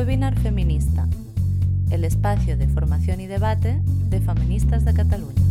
[0.00, 1.06] Webinar Feminista,
[1.92, 5.42] el espacio de formación y debate de feministas de Cataluña.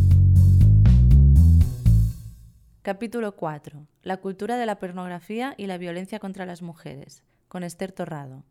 [2.81, 3.85] Capítulo 4.
[4.01, 8.43] La cultura de la pornografía y la violencia contra las mujeres, con Esther Torrado.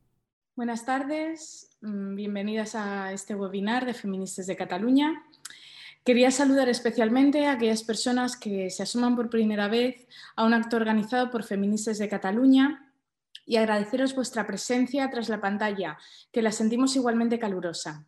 [0.55, 5.25] Buenas tardes, mm, bienvenidas a este webinar de Feministas de Cataluña.
[6.05, 10.07] Quería saludar especialmente a aquellas personas que se asoman por primera vez
[10.37, 12.88] a un acto organizado por Feministas de Cataluña
[13.49, 15.97] y agradeceros vuestra presencia tras la pantalla,
[16.31, 18.07] que la sentimos igualmente calurosa.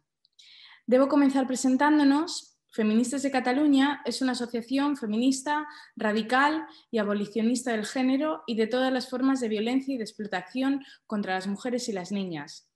[0.86, 2.58] Debo comenzar presentándonos.
[2.72, 5.66] Feministas de Cataluña es una asociación feminista,
[5.96, 10.84] radical y abolicionista del género y de todas las formas de violencia y de explotación
[11.06, 12.70] contra las mujeres y las niñas.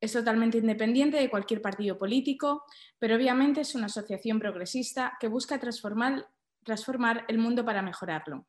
[0.00, 2.64] Es totalmente independiente de cualquier partido político,
[2.98, 6.28] pero obviamente es una asociación progresista que busca transformar,
[6.64, 8.46] transformar el mundo para mejorarlo.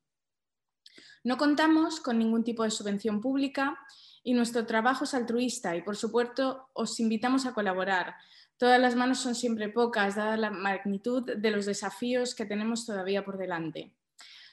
[1.23, 3.77] No contamos con ningún tipo de subvención pública
[4.23, 8.15] y nuestro trabajo es altruista y, por supuesto, os invitamos a colaborar.
[8.57, 13.23] Todas las manos son siempre pocas, dada la magnitud de los desafíos que tenemos todavía
[13.23, 13.93] por delante.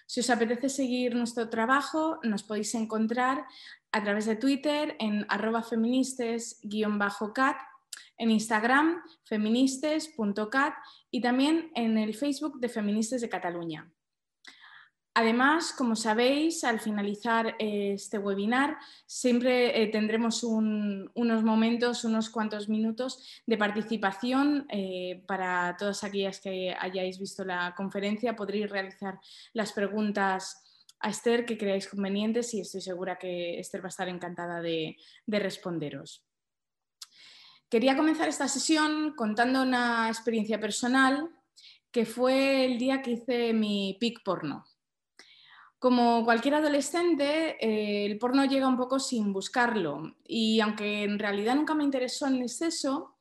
[0.07, 3.47] Si os apetece seguir nuestro trabajo, nos podéis encontrar
[3.93, 7.57] a través de Twitter en arroba feministes-cat,
[8.19, 10.75] en Instagram feministes.cat
[11.11, 13.94] y también en el Facebook de Feministas de Cataluña.
[15.17, 22.69] Además, como sabéis, al finalizar eh, este webinar siempre eh, tendremos unos momentos, unos cuantos
[22.69, 28.35] minutos de participación eh, para todas aquellas que hayáis visto la conferencia.
[28.35, 29.21] Podréis realizar
[29.53, 30.61] las preguntas
[30.99, 34.97] a Esther que creáis convenientes y estoy segura que Esther va a estar encantada de
[35.29, 36.25] responderos.
[37.69, 41.31] Quería comenzar esta sesión contando una experiencia personal
[41.93, 44.65] que fue el día que hice mi pic porno.
[45.85, 51.57] Como cualquier adolescente, eh, el porno llega un poco sin buscarlo y aunque en realidad
[51.57, 53.19] nunca me interesó en exceso,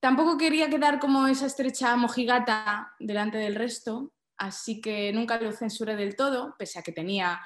[0.00, 5.94] tampoco quería quedar como esa estrecha mojigata delante del resto, así que nunca lo censuré
[5.94, 7.42] del todo, pese a que tenía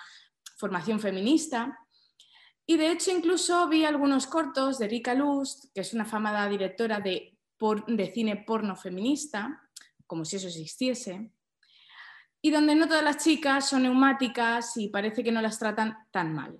[0.56, 1.76] formación feminista.
[2.64, 7.00] Y de hecho incluso vi algunos cortos de Erika Lust, que es una famada directora
[7.00, 7.36] de
[8.14, 9.68] cine porno feminista,
[10.06, 11.32] como si eso existiese
[12.40, 16.34] y donde no todas las chicas son neumáticas y parece que no las tratan tan
[16.34, 16.58] mal.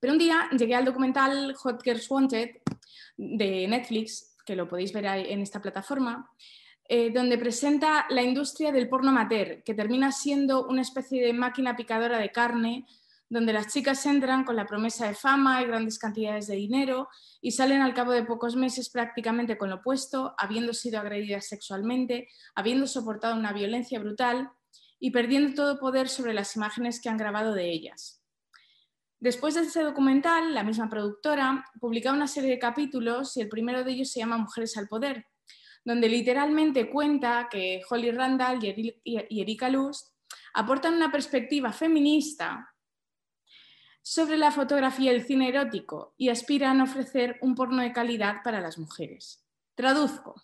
[0.00, 2.50] Pero un día llegué al documental Hot Girls Wanted
[3.16, 6.30] de Netflix, que lo podéis ver en esta plataforma,
[6.90, 11.76] eh, donde presenta la industria del porno amateur, que termina siendo una especie de máquina
[11.76, 12.86] picadora de carne
[13.30, 17.08] donde las chicas entran con la promesa de fama y grandes cantidades de dinero
[17.40, 22.28] y salen al cabo de pocos meses prácticamente con lo opuesto, habiendo sido agredidas sexualmente,
[22.54, 24.50] habiendo soportado una violencia brutal
[24.98, 28.22] y perdiendo todo poder sobre las imágenes que han grabado de ellas.
[29.20, 33.84] Después de este documental, la misma productora publica una serie de capítulos y el primero
[33.84, 35.26] de ellos se llama Mujeres al Poder,
[35.84, 40.14] donde literalmente cuenta que Holly Randall y Erika Lust
[40.54, 42.74] aportan una perspectiva feminista
[44.08, 48.36] sobre la fotografía y el cine erótico y aspiran a ofrecer un porno de calidad
[48.42, 49.44] para las mujeres.
[49.74, 50.42] Traduzco.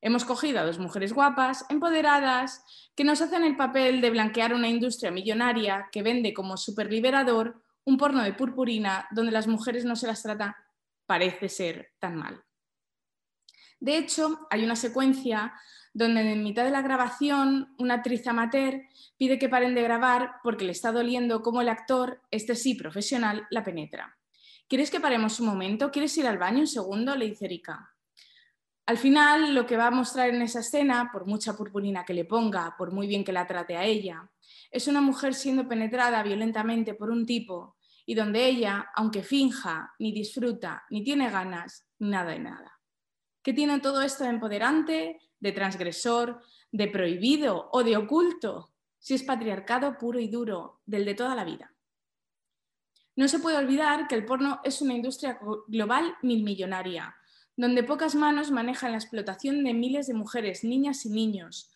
[0.00, 2.64] Hemos cogido a dos mujeres guapas, empoderadas,
[2.96, 7.98] que nos hacen el papel de blanquear una industria millonaria que vende como superliberador un
[7.98, 10.56] porno de purpurina donde las mujeres no se las trata,
[11.06, 12.42] parece ser, tan mal.
[13.78, 15.54] De hecho, hay una secuencia
[15.94, 18.82] donde en mitad de la grabación una actriz amateur
[19.16, 23.46] pide que paren de grabar porque le está doliendo cómo el actor, este sí profesional,
[23.50, 24.16] la penetra.
[24.68, 25.90] ¿Quieres que paremos un momento?
[25.90, 27.14] ¿Quieres ir al baño un segundo?
[27.14, 27.94] le dice Erika.
[28.86, 32.24] Al final, lo que va a mostrar en esa escena, por mucha purpurina que le
[32.24, 34.28] ponga, por muy bien que la trate a ella,
[34.70, 37.76] es una mujer siendo penetrada violentamente por un tipo
[38.06, 42.80] y donde ella, aunque finja, ni disfruta, ni tiene ganas, nada de nada.
[43.42, 49.24] ¿Qué tiene todo esto de empoderante, de transgresor, de prohibido o de oculto, si es
[49.24, 51.74] patriarcado puro y duro, del de toda la vida.
[53.16, 57.16] No se puede olvidar que el porno es una industria global milmillonaria,
[57.56, 61.70] donde pocas manos manejan la explotación de miles de mujeres, niñas y niños,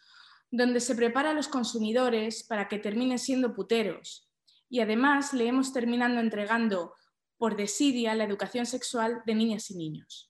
[0.51, 4.31] donde se prepara a los consumidores para que terminen siendo puteros.
[4.71, 6.95] Y además le hemos terminando entregando
[7.37, 10.26] por desidia la educación sexual de niñas y niños.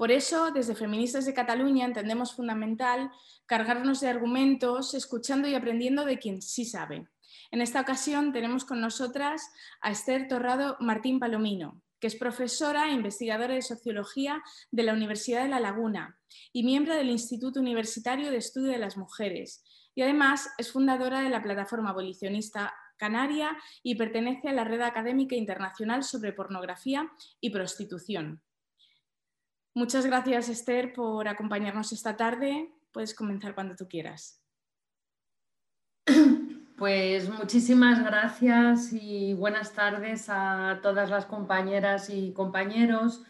[0.00, 3.10] Por eso, desde Feministas de Cataluña entendemos fundamental
[3.44, 7.06] cargarnos de argumentos, escuchando y aprendiendo de quien sí sabe.
[7.50, 9.42] En esta ocasión tenemos con nosotras
[9.82, 15.42] a Esther Torrado Martín Palomino, que es profesora e investigadora de Sociología de la Universidad
[15.42, 16.18] de La Laguna
[16.50, 19.62] y miembro del Instituto Universitario de Estudio de las Mujeres.
[19.94, 25.36] Y además es fundadora de la plataforma abolicionista canaria y pertenece a la Red Académica
[25.36, 28.40] Internacional sobre Pornografía y Prostitución.
[29.74, 32.72] Muchas gracias, Esther, por acompañarnos esta tarde.
[32.92, 34.42] Puedes comenzar cuando tú quieras.
[36.80, 43.22] Pues muchísimas gracias y buenas tardes a todas las compañeras y compañeros.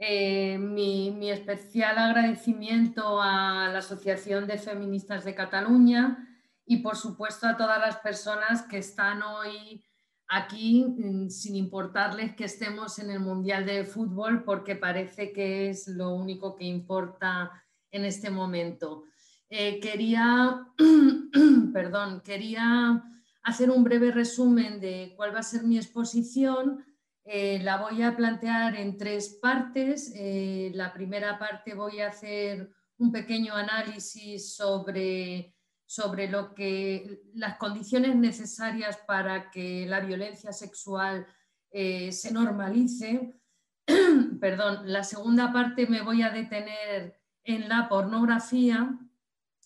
[0.00, 6.28] Eh, mi, especial agradecimiento a la Asociación de Feministas de Cataluña
[6.64, 9.84] y por supuesto a todas las personas que están hoy
[10.28, 15.88] aquí mm, sin importarles que estemos en el Mundial de Fútbol porque parece que es
[15.88, 17.50] lo único que importa
[17.90, 19.04] en este momento.
[19.48, 20.66] Eh, quería,
[21.72, 23.02] perdón, quería
[23.42, 26.84] hacer un breve resumen de cuál va a ser mi exposición.
[27.24, 30.12] Eh, la voy a plantear en tres partes.
[30.14, 35.54] Eh, la primera parte voy a hacer un pequeño análisis sobre,
[35.88, 41.26] sobre lo que, las condiciones necesarias para que la violencia sexual
[41.72, 43.40] se normalice.
[44.40, 48.98] Perdón, la segunda parte me voy a detener en la pornografía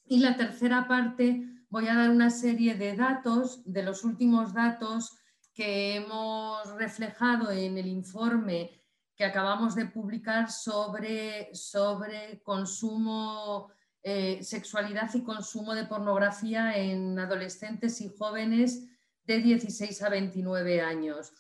[0.05, 5.19] y la tercera parte voy a dar una serie de datos, de los últimos datos
[5.53, 8.71] que hemos reflejado en el informe
[9.17, 13.73] que acabamos de publicar sobre, sobre consumo,
[14.03, 18.89] eh, sexualidad y consumo de pornografía en adolescentes y jóvenes
[19.25, 21.33] de 16 a 29 años.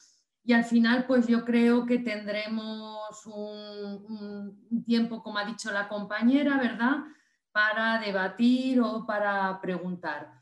[0.44, 6.58] Y al final, pues yo creo que tendremos un, tiempo, como ha dicho la compañera,
[6.58, 7.04] ¿verdad?
[7.52, 10.40] para debatir o para preguntar.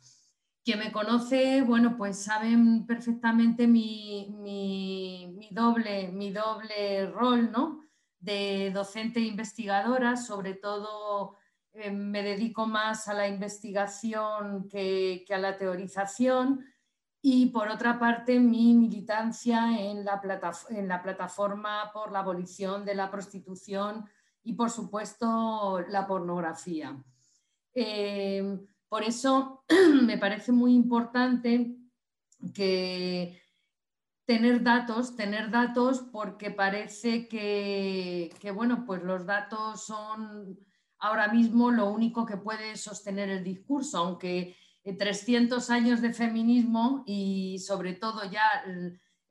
[0.64, 7.80] Quien me conoce, bueno, pues saben perfectamente mi, doble, mi doble rol, ¿no?
[8.18, 11.36] De docente e investigadora, sobre todo
[11.72, 16.64] eh, me dedico más a la investigación que, a la teorización
[17.22, 20.20] y por otra parte mi militancia en la,
[20.70, 24.04] en la plataforma por la abolición de la prostitución
[24.42, 26.96] y por supuesto la pornografía.
[27.74, 28.58] Eh,
[28.88, 29.64] por eso
[30.02, 31.76] me parece muy importante
[32.54, 33.40] que
[34.24, 40.58] tener datos, tener datos porque parece que, bueno, pues los datos son
[41.00, 47.58] ahora mismo lo único que puede sostener el discurso, aunque 300 años de feminismo y
[47.58, 48.42] sobre todo ya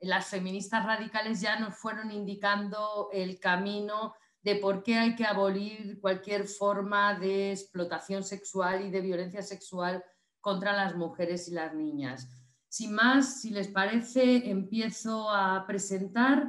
[0.00, 6.00] las feministas radicales ya nos fueron indicando el camino de por qué hay que abolir
[6.00, 10.02] cualquier forma de explotación sexual y de violencia sexual
[10.40, 12.28] contra las mujeres y las niñas.
[12.68, 16.48] Sin más, si les parece, empiezo a presentar.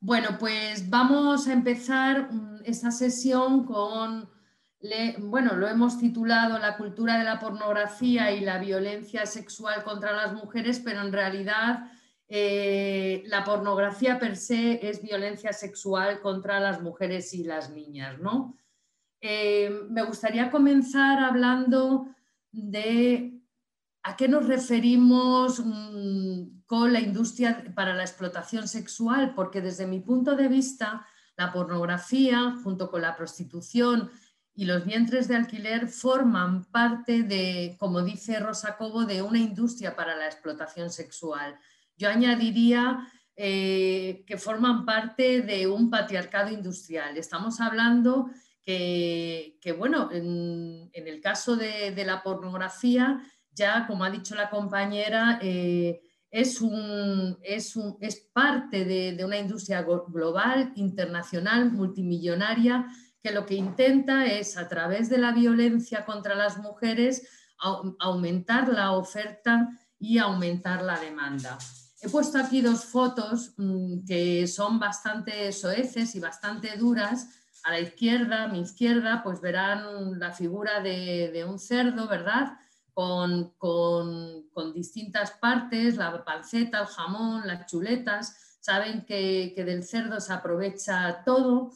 [0.00, 4.30] Bueno, pues vamos a empezar mm, esta sesión con,
[5.18, 10.32] bueno, lo hemos titulado La cultura de la pornografía y la violencia sexual contra las
[10.32, 11.90] mujeres, pero en realidad
[12.28, 18.56] eh, la pornografía per se es violencia sexual contra las mujeres y las niñas, ¿no?
[19.20, 22.08] Eh, me gustaría comenzar hablando
[22.50, 23.40] de
[24.02, 30.00] a qué nos referimos mm, con la industria para la explotación sexual, porque desde mi
[30.00, 31.06] punto de vista,
[31.36, 34.10] la pornografía, junto con la prostitución
[34.54, 39.96] y los vientres de alquiler, forman parte de, como dice Rosa Cobo, de una industria
[39.96, 41.58] para la explotación sexual.
[41.96, 47.16] Yo añadiría eh, que forman parte de un patriarcado industrial.
[47.16, 48.28] Estamos hablando
[48.64, 56.02] que, bueno, en, el caso de, la pornografía, ya como ha dicho la compañera, eh,
[56.30, 56.60] es,
[57.42, 62.86] es, parte de, de, una industria global, internacional, multimillonaria,
[63.22, 67.28] que lo que intenta es, a través de la violencia contra las mujeres,
[68.00, 71.58] aumentar la oferta y aumentar la demanda.
[72.04, 77.28] He puesto aquí dos fotos mm, que son bastante soeces y bastante duras.
[77.62, 82.58] A la izquierda, a mi izquierda, pues verán la figura de, un cerdo, ¿verdad?
[82.92, 83.54] Con,
[84.74, 88.58] distintas partes, la panceta, el jamón, las chuletas.
[88.60, 91.70] Saben que, del cerdo se aprovecha todo.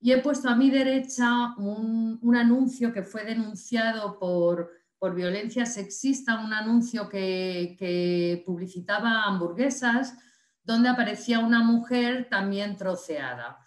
[0.00, 6.40] Y he puesto a mi derecha un anuncio que fue denunciado por, por violencia sexista,
[6.40, 10.16] un anuncio que, publicitaba hamburguesas
[10.64, 13.58] donde aparecía una mujer también troceada.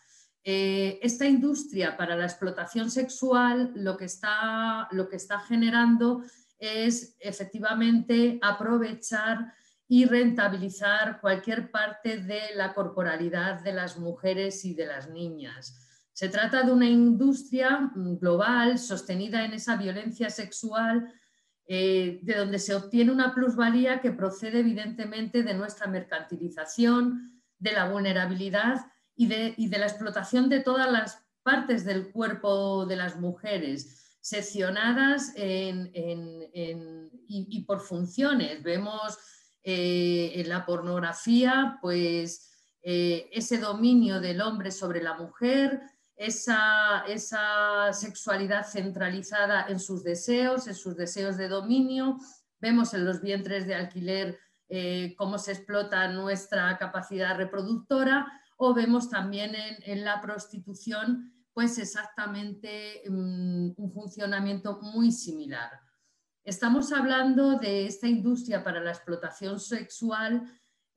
[0.44, 6.24] Eh, esta industria para la explotación sexual lo que, está, lo que está generando
[6.58, 9.54] es efectivamente aprovechar
[9.88, 15.91] y rentabilizar cualquier parte de la corporalidad de las mujeres y de las niñas.
[16.14, 21.12] Se trata de una industria global sostenida en esa violencia sexual
[21.74, 27.90] eh, de donde se obtiene una plusvalía que procede evidentemente de nuestra mercantilización, de la
[27.90, 35.34] vulnerabilidad y de, la explotación de todas las partes del cuerpo de las mujeres, seccionadas
[37.28, 38.62] y, por funciones.
[38.64, 39.18] Vemos
[39.64, 42.52] eh, en la pornografía, pues,
[42.82, 45.82] eh, ese dominio del hombre sobre la mujer,
[46.22, 52.18] esa, sexualidad centralizada en sus deseos, en sus deseos de dominio.
[52.60, 54.38] Vemos en los vientres de alquiler
[54.70, 63.02] eh, cómo se explota nuestra capacidad reproductora o vemos también en, la prostitución pues exactamente
[63.10, 65.72] mm, un funcionamiento muy similar.
[66.44, 70.44] Estamos hablando de esta industria para la explotación sexual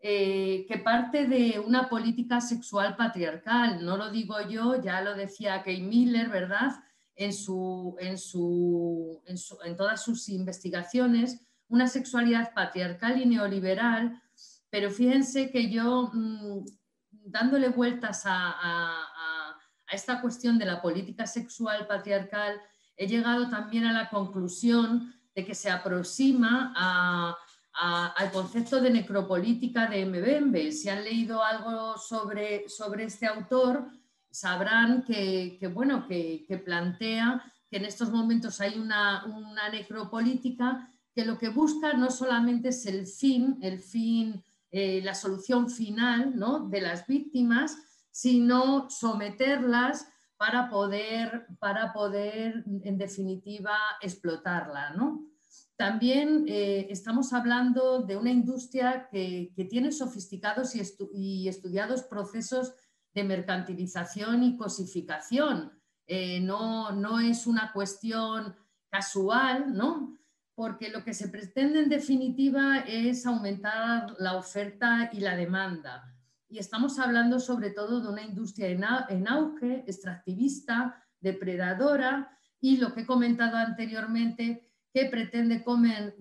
[0.06, 3.82] eh, que parte de una política sexual patriarcal.
[3.82, 6.73] No lo digo yo, ya lo decía Kay Miller, ¿verdad?
[7.16, 14.20] En, su, en, su, en, todas sus investigaciones, una sexualidad patriarcal y neoliberal,
[14.68, 16.66] pero fíjense que yo, mm,
[17.11, 19.56] dándole vueltas a, a,
[19.90, 22.61] esta cuestión de la política sexual patriarcal,
[22.99, 27.38] he llegado también a la conclusión de que se aproxima a
[27.74, 30.70] al concepto de necropolítica de Mbembe.
[30.72, 33.90] Si han leído algo sobre, sobre este autor,
[34.30, 39.24] sabrán que, bueno, que, plantea que en estos momentos hay una,
[39.72, 45.70] necropolítica que lo que busca no solamente es el fin, el fin, eh, la solución
[45.70, 46.68] final ¿no?
[46.68, 47.76] de las víctimas,
[48.10, 54.90] sino someterlas para poder, para poder, en definitiva, explotarla.
[54.90, 55.33] ¿no?
[55.76, 62.74] También eh, estamos hablando de una industria que, tiene sofisticados y, estudiados procesos
[63.12, 65.72] de mercantilización y cosificación.
[66.06, 68.54] Eh, no, es una cuestión
[68.88, 70.16] casual, ¿no?
[70.54, 76.14] porque lo que se pretende en definitiva es aumentar la oferta y la demanda.
[76.48, 78.68] Y estamos hablando sobre todo de una industria
[79.08, 85.64] en auge, extractivista, depredadora y lo que he comentado anteriormente, que pretende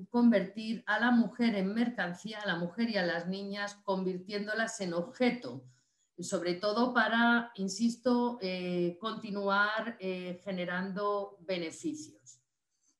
[0.10, 4.96] convertir a la mujer en mercancía, a la mujer y a las niñas, convirtiéndolas en
[4.96, 5.64] objeto,
[6.18, 12.42] sobre todo para, insisto, eh, continuar eh, generando beneficios.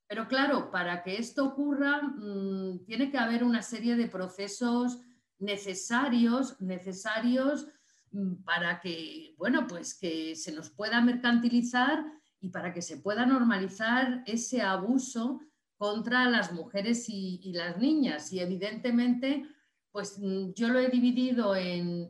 [0.06, 5.02] Pero claro, para que esto ocurra, mm, tiene que haber una serie de procesos
[5.40, 7.68] necesarios, necesarios
[8.12, 12.06] mm, para que, bueno, pues que se nos pueda mercantilizar
[12.40, 15.40] y para que se pueda normalizar ese abuso
[15.84, 18.32] contra las mujeres y, las niñas.
[18.32, 19.46] Y evidentemente,
[19.92, 22.10] pues mm, yo lo he dividido en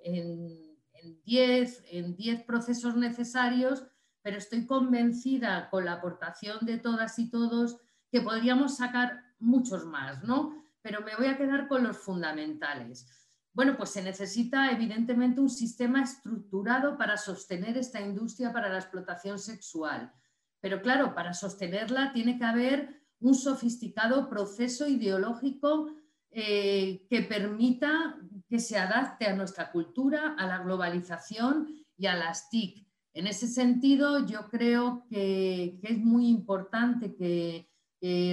[1.25, 3.83] 10 en, diez procesos necesarios,
[4.21, 7.79] pero estoy convencida con la aportación de todas y todos
[8.11, 10.53] que podríamos sacar muchos más, ¿no?
[10.83, 13.07] Pero me voy a quedar con los fundamentales.
[13.53, 19.39] Bueno, pues se necesita evidentemente un sistema estructurado para sostener esta industria para la explotación
[19.39, 20.13] sexual.
[20.61, 25.87] Pero claro, para sostenerla tiene que haber un sofisticado proceso ideológico
[26.29, 28.17] eh, que permita
[28.49, 32.85] que se adapte a nuestra cultura, a la globalización y a las TIC.
[33.13, 37.69] En ese sentido, yo creo que, es muy importante que,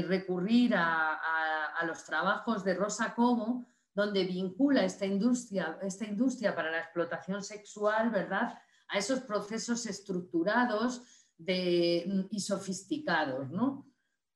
[0.09, 6.81] recurrir a, los trabajos de Rosa Cobo, donde vincula esta industria, esta industria para la
[6.81, 11.03] explotación sexual, ¿verdad?, a esos procesos estructurados
[11.39, 13.90] y sofisticados, ¿no?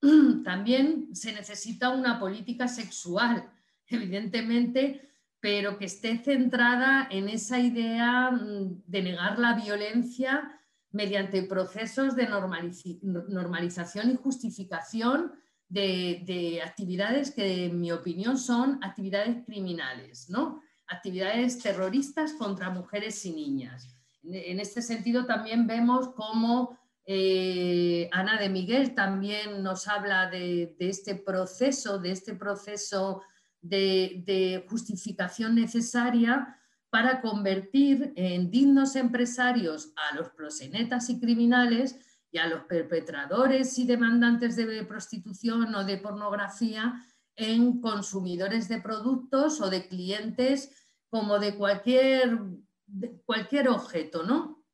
[0.45, 3.49] También se necesita una política sexual,
[3.87, 5.09] evidentemente,
[5.41, 12.29] pero que esté centrada en esa idea mm, de negar la violencia mediante procesos de
[12.29, 15.33] normalización y justificación
[15.69, 20.63] de, actividades que, en mi opinión, son actividades criminales, ¿no?
[20.87, 23.97] actividades terroristas contra mujeres y niñas.
[24.23, 31.15] En este sentido, también vemos cómo eh, Ana de Miguel también nos habla de, este
[31.15, 33.23] proceso, de este proceso
[33.61, 36.59] de, justificación necesaria
[36.89, 41.97] para convertir en dignos empresarios a los prosenetas y criminales
[42.31, 46.95] y a los perpetradores y demandantes de prostitución o de pornografía
[47.37, 50.71] en consumidores de productos o de clientes
[51.11, 52.39] como de cualquier,
[52.87, 54.65] de cualquier objeto, ¿no?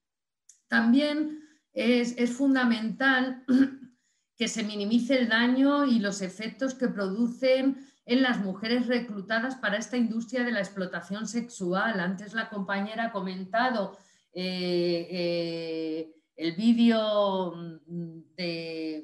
[0.68, 1.39] También
[1.72, 3.44] es, fundamental
[4.36, 9.76] que se minimice el daño y los efectos que producen en las mujeres reclutadas para
[9.76, 12.00] esta industria de la explotación sexual.
[12.00, 13.96] Antes la compañera ha comentado
[14.32, 17.54] eh, eh, el vídeo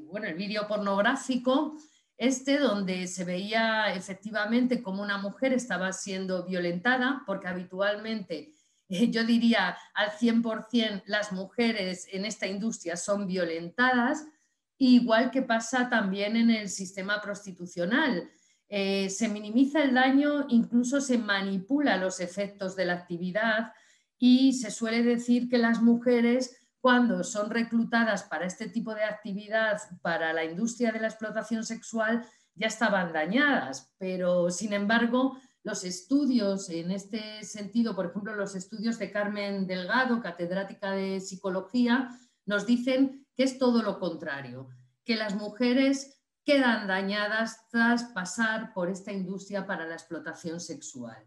[0.09, 1.77] bueno, el vídeo pornográfico.
[2.17, 8.55] Este donde se veía efectivamente como una mujer estaba siendo violentada, porque habitualmente,
[9.11, 14.27] yo diría al 100% las mujeres en esta industria son violentadas,
[14.79, 18.31] igual que pasa también en el sistema prostitucional.
[18.69, 23.73] Eh, se minimiza el daño, incluso se manipula los efectos de la actividad
[24.19, 29.81] y se suele decir que las mujeres cuando son reclutadas para este tipo de actividad,
[30.03, 32.25] para la industria de la explotación sexual,
[32.55, 39.01] ya estaban dañadas, pero sin embargo los estudios en este sentido, por ejemplo, los estudios
[39.01, 42.09] de Carmen Delgado, catedrática de psicología,
[42.45, 44.69] nos dicen que es todo lo contrario,
[45.05, 51.25] que las mujeres quedan dañadas tras pasar por esta industria para la explotación sexual.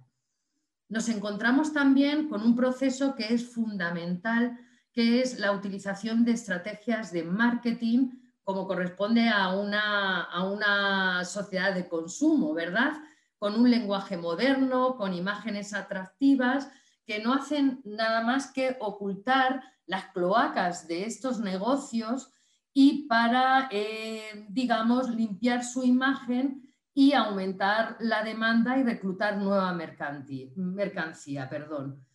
[0.88, 4.58] Nos encontramos también con un proceso que es fundamental
[4.94, 8.12] que es la utilización de estrategias de marketing
[8.46, 12.94] como corresponde a una, a una sociedad de consumo, ¿verdad?
[13.40, 16.70] Con un lenguaje moderno, con imágenes atractivas,
[17.06, 22.32] que no hacen nada más que ocultar las cloacas de estos negocios
[22.74, 31.50] y para, eh, digamos, limpiar su imagen y aumentar la demanda y reclutar nueva mercancía.
[31.50, 32.06] Perdón.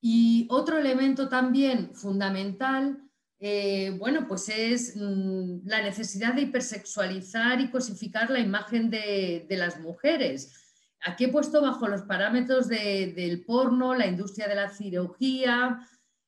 [0.00, 2.98] Y otro elemento también fundamental,
[3.38, 9.80] eh, bueno, pues es mm, la necesidad de hipersexualizar y cosificar la imagen de, las
[9.80, 10.61] mujeres.
[11.04, 15.86] Aquí he puesto bajo los parámetros del porno, la industria de la cirugía,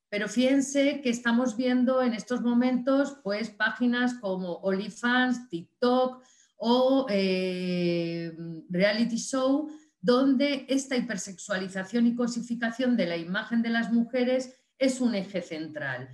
[0.09, 6.23] pero fíjense que estamos viendo en estos momentos pues páginas como OnlyFans, TikTok
[6.57, 8.37] o eh,
[8.69, 9.69] Reality Show
[10.04, 16.11] donde esta hipersexualización y cosificación de la imagen de las mujeres es un eje central.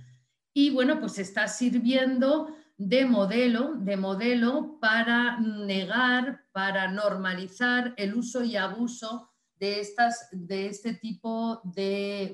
[0.53, 8.43] Y bueno, pues está sirviendo de modelo, de modelo para negar, para normalizar el uso
[8.43, 12.33] y abuso de, estas, de este tipo de,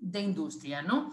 [0.00, 0.80] de, industria.
[0.80, 1.12] ¿no?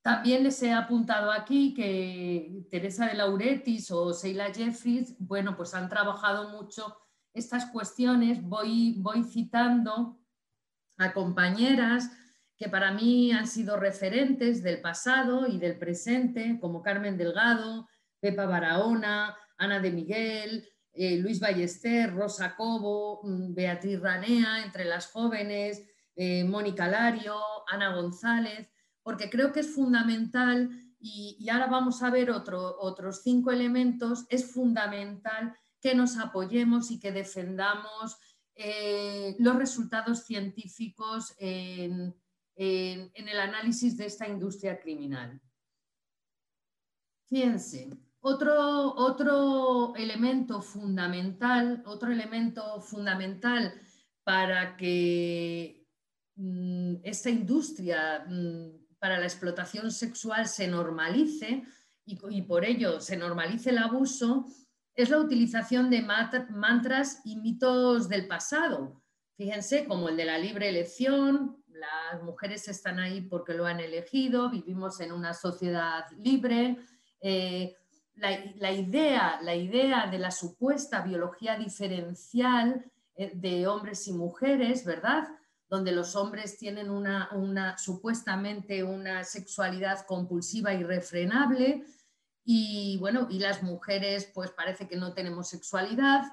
[0.00, 5.90] También les he apuntado aquí que Teresa de Lauretis o Sheila Jeffries, bueno, pues han
[5.90, 6.96] trabajado mucho
[7.34, 10.18] estas cuestiones voy, voy citando
[10.96, 12.10] a compañeras
[12.56, 17.88] que para mí han sido referentes del pasado y del presente, como Carmen Delgado,
[18.20, 25.08] Pepa Barahona, Ana de Miguel, eh, Luis Ballester, Rosa Cobo, mm, Beatriz Ranea, entre las
[25.08, 25.82] jóvenes,
[26.14, 27.36] eh, Mónica Lario,
[27.68, 28.70] Ana González,
[29.02, 34.50] porque creo que es fundamental, y, ahora vamos a ver otro, otros cinco elementos, es
[34.50, 38.16] fundamental que nos apoyemos y que defendamos
[38.54, 42.14] eh, los resultados científicos en,
[42.56, 45.40] el análisis de esta industria criminal.
[47.26, 47.90] Fíjense,
[48.20, 53.74] otro, otro elemento fundamental, otro elemento fundamental
[54.22, 55.86] para que
[56.36, 61.64] mm, esta industria mm, para la explotación sexual se normalice
[62.06, 64.46] y por ello se normalice el abuso
[64.94, 69.02] es la utilización de mantras y mitos del pasado.
[69.36, 71.63] Fíjense, como el de la libre elección,
[72.12, 76.76] las mujeres están ahí porque lo han elegido, vivimos en una sociedad libre.
[77.20, 77.76] Eh,
[78.16, 82.84] la, idea, la idea de la supuesta biología diferencial
[83.16, 85.28] eh, de hombres y mujeres, ¿verdad?
[85.68, 91.84] Donde los hombres tienen una, una supuestamente una sexualidad compulsiva y refrenable,
[92.44, 96.24] y bueno, y las mujeres pues parece que no tenemos sexualidad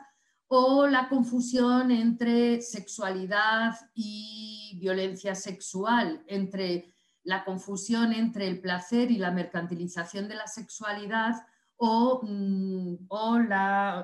[0.53, 9.17] o la confusión entre sexualidad y violencia sexual, entre la confusión entre el placer y
[9.17, 11.35] la mercantilización de la sexualidad
[11.77, 13.07] o, mm,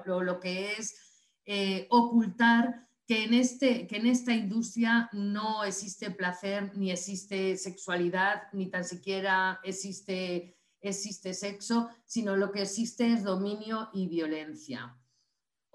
[0.05, 0.95] lo que es
[1.43, 8.43] eh, ocultar que en, este, que en esta industria no existe placer, ni existe sexualidad,
[8.53, 14.95] ni tan siquiera existe existe sexo, sino lo que existe es dominio y violencia.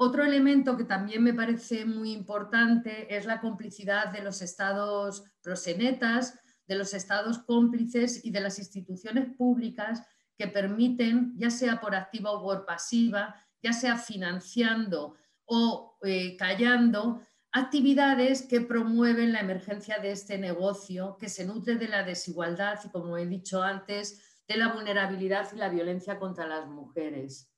[0.04, 6.40] Otro elemento que también me parece muy importante es la complicidad de los estados prosenetas,
[6.66, 10.02] de los estados cómplices y de las instituciones públicas
[10.36, 17.20] que permiten, ya sea por activa o por pasiva, ya sea financiando o eh, callando,
[17.52, 22.88] actividades que promueven la emergencia de este negocio que se nutre de la desigualdad y,
[22.88, 27.51] como he dicho antes, de la vulnerabilidad y la violencia contra las mujeres.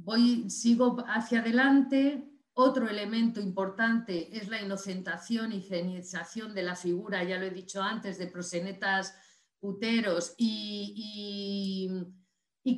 [0.00, 2.24] Voy, sigo hacia adelante.
[2.54, 7.82] Otro elemento importante es la inocentación y genización de la figura, ya lo he dicho
[7.82, 9.14] antes, de prosenetas
[9.60, 11.90] puteros y,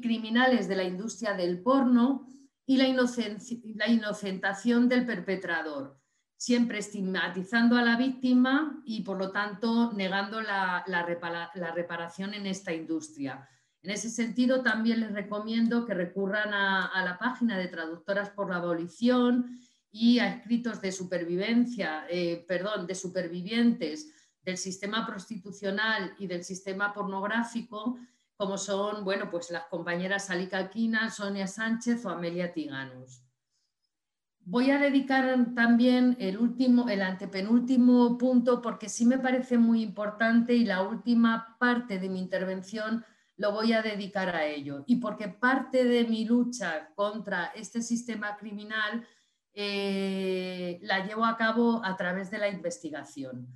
[0.02, 2.26] criminales de la industria del porno
[2.64, 2.88] y la
[3.88, 6.00] inocentación del perpetrador,
[6.36, 10.84] siempre estigmatizando a la víctima y por lo tanto negando la,
[11.74, 13.46] reparación en esta industria.
[13.82, 18.56] En ese sentido, también les recomiendo que recurran a, la página de Traductoras por la
[18.56, 19.58] Abolición
[19.90, 24.12] y a escritos de supervivencia, eh, perdón, de supervivientes
[24.42, 27.98] del sistema prostitucional y del sistema pornográfico
[28.40, 33.22] como son, bueno, pues las compañeras Alika Quina, Sonia Sánchez o Amelia Tiganus.
[34.46, 40.54] Voy a dedicar también el último, el antepenúltimo punto porque sí me parece muy importante
[40.54, 43.04] y la última parte de mi intervención
[43.40, 44.84] lo voy a dedicar a ello.
[44.86, 49.06] Y porque parte de mi lucha contra este sistema criminal
[49.54, 53.48] eh, la llevo a cabo a través de la investigación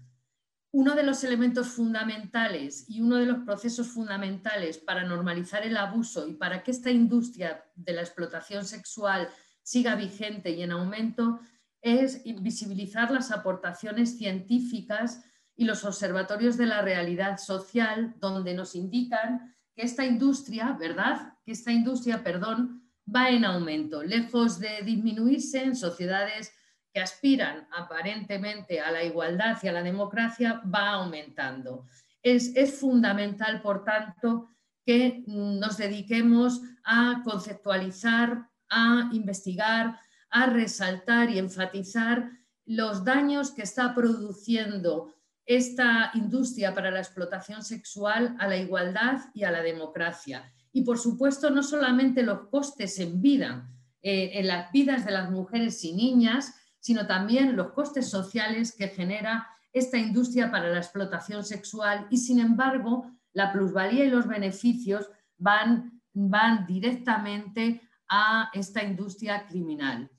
[0.74, 6.26] uno de los elementos fundamentales y uno de los procesos fundamentales para normalizar el abuso
[6.26, 9.28] y para que esta industria de la explotación sexual
[9.62, 11.38] siga vigente y en aumento
[11.80, 15.22] es visibilizar las aportaciones científicas
[15.54, 21.34] y los observatorios de la realidad social donde nos indican que esta industria, ¿verdad?
[21.44, 22.82] Que esta industria, perdón,
[23.14, 26.52] va en aumento, lejos de disminuirse en sociedades
[26.92, 31.86] que aspiran aparentemente a la igualdad y a la democracia va aumentando.
[32.22, 34.48] Es, fundamental, por tanto,
[34.86, 39.98] que nos dediquemos a conceptualizar, a investigar,
[40.30, 42.30] a resaltar y enfatizar
[42.64, 45.12] los daños que está produciendo
[45.46, 50.52] esta industria para la explotación sexual a la igualdad y a la democracia.
[50.72, 53.68] Y por supuesto, no solamente los costes en vida,
[54.02, 58.88] eh, en las vidas de las mujeres y niñas, sino también los costes sociales que
[58.88, 65.10] genera esta industria para la explotación sexual y, sin embargo, la plusvalía y los beneficios
[65.36, 70.10] van, van directamente a esta industria criminal.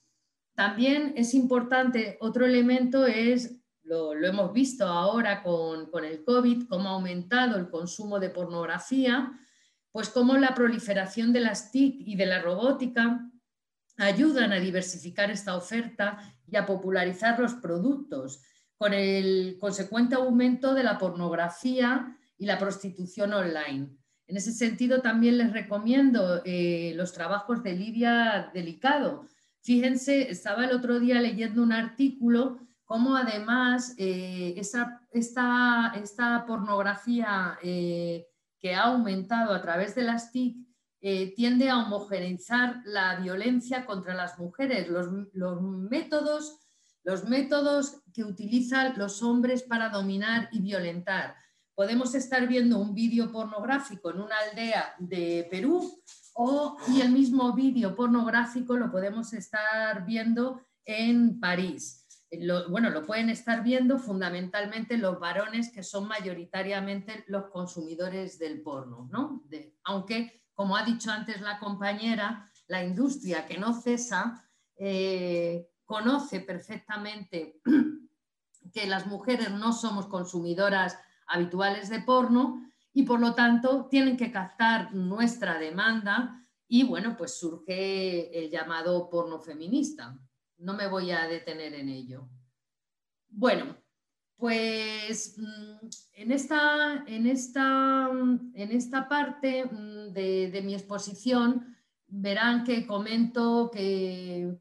[0.56, 6.90] También es importante, otro elemento es, lo, hemos visto ahora con, con, el COVID, cómo
[6.90, 9.32] ha aumentado el consumo de pornografía,
[9.92, 13.32] pues cómo la proliferación de las TIC y de la robótica
[13.98, 18.42] ayudan a diversificar esta oferta y a popularizar los productos,
[18.78, 23.90] con el consecuente aumento de la pornografía y la prostitución online.
[24.28, 29.28] En ese sentido, también les recomiendo eh, los trabajos de Lidia Delicado.
[29.62, 38.28] Fíjense, estaba el otro día leyendo un artículo cómo además eh, esta, esta, pornografía eh,
[38.60, 40.58] que ha aumentado a través de las TIC
[41.02, 45.12] eh, tiende a homogeneizar la violencia contra las mujeres, los,
[45.90, 46.60] métodos,
[47.04, 51.36] los métodos que utilizan los hombres para dominar y violentar.
[51.76, 56.02] Podemos estar viendo un vídeo pornográfico en una aldea de Perú
[56.34, 62.05] o, y el mismo vídeo pornográfico lo podemos estar viendo en París.
[62.70, 69.08] Bueno, lo pueden estar viendo fundamentalmente los varones que son mayoritariamente los consumidores del porno,
[69.12, 69.44] ¿no?
[69.84, 77.60] aunque como ha dicho antes la compañera, la industria que no cesa eh, conoce perfectamente
[78.74, 84.32] que las mujeres no somos consumidoras habituales de porno y por lo tanto tienen que
[84.32, 90.18] captar nuestra demanda y bueno, pues surge el llamado porno feminista.
[90.58, 92.30] No me voy a detener en ello.
[93.30, 93.76] Bueno,
[94.38, 98.10] pues mm, en esta, en esta,
[98.54, 101.76] en esta parte mm, de, mi exposición
[102.08, 104.58] verán que comento que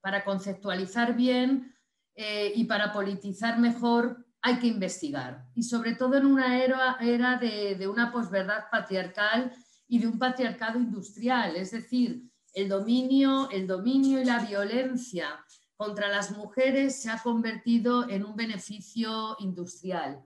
[0.00, 1.74] para conceptualizar bien
[2.14, 5.46] eh, y para politizar mejor hay que investigar.
[5.54, 9.52] Y sobre todo en una era, era de, de una posverdad patriarcal
[9.86, 15.44] y de un patriarcado industrial, es decir, el dominio, el dominio y la violencia
[15.76, 20.24] contra las mujeres se ha convertido en un beneficio industrial.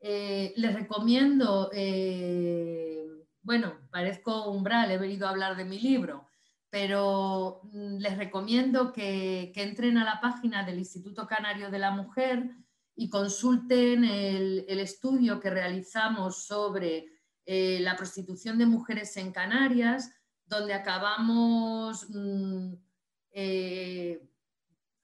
[0.00, 3.04] Eh, les recomiendo, eh,
[3.42, 6.26] bueno, parezco umbral, he venido a hablar de mi libro,
[6.70, 12.48] pero mm, les recomiendo que, entren a la página del Instituto Canario de la Mujer
[12.94, 17.06] y consulten el, estudio que realizamos sobre
[17.44, 20.10] eh, la prostitución de mujeres en Canarias,
[20.48, 22.72] donde acabamos mm,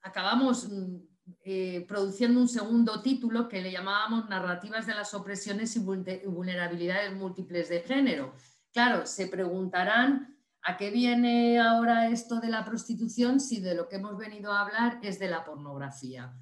[0.05, 0.97] acabamos mm,
[1.43, 7.69] eh, produciendo un segundo título que le llamábamos Narrativas de las opresiones y vulnerabilidades múltiples
[7.69, 8.33] de género.
[8.71, 13.95] Claro, se preguntarán a qué viene ahora esto de la prostitución si de lo que
[13.95, 16.33] hemos venido a hablar es de la pornografía.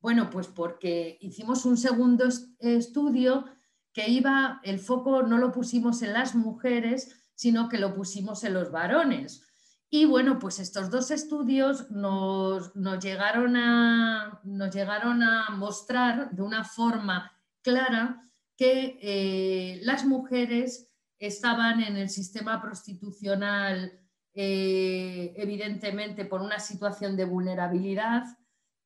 [0.00, 2.24] Bueno, pues porque hicimos un segundo
[2.58, 3.44] estudio
[3.92, 8.54] que iba, el foco no lo pusimos en las mujeres, sino que lo pusimos en
[8.54, 9.44] los varones.
[9.90, 16.62] Y bueno, pues estos dos estudios nos, llegaron, a, nos llegaron a mostrar de una
[16.62, 18.22] forma clara
[18.56, 23.98] que eh, las mujeres estaban en el sistema prostitucional
[24.34, 28.22] eh, evidentemente por una situación de vulnerabilidad,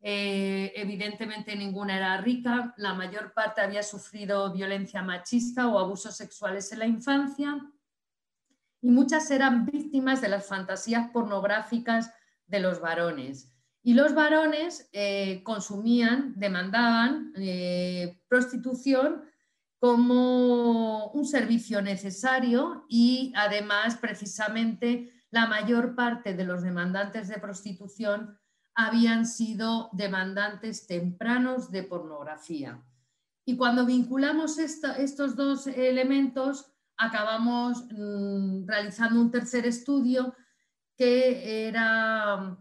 [0.00, 6.72] eh, evidentemente ninguna era rica, la mayor parte había sufrido violencia machista o abusos sexuales
[6.72, 7.60] en la infancia
[8.86, 12.12] y muchas eran víctimas de las fantasías pornográficas
[12.46, 13.52] de los varones.
[13.82, 17.32] Y los varones eh, consumían, demandaban
[18.28, 19.24] prostitución
[19.80, 28.38] como un servicio necesario y además precisamente la mayor parte de los demandantes de prostitución
[28.76, 32.80] habían sido demandantes tempranos de pornografía.
[33.44, 40.34] Y cuando vinculamos estos dos elementos, acabamos mm, realizando un tercer estudio
[40.96, 42.56] que era,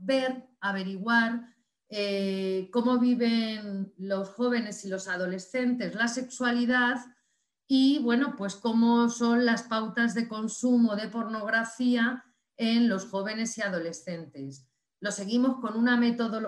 [0.00, 1.54] ver, averiguar
[1.88, 6.98] eh, cómo viven los jóvenes y los adolescentes la sexualidad
[7.66, 12.24] y bueno, pues cómo son las pautas de consumo de pornografía
[12.56, 14.66] en los jóvenes y adolescentes.
[15.00, 15.98] Lo seguimos con, una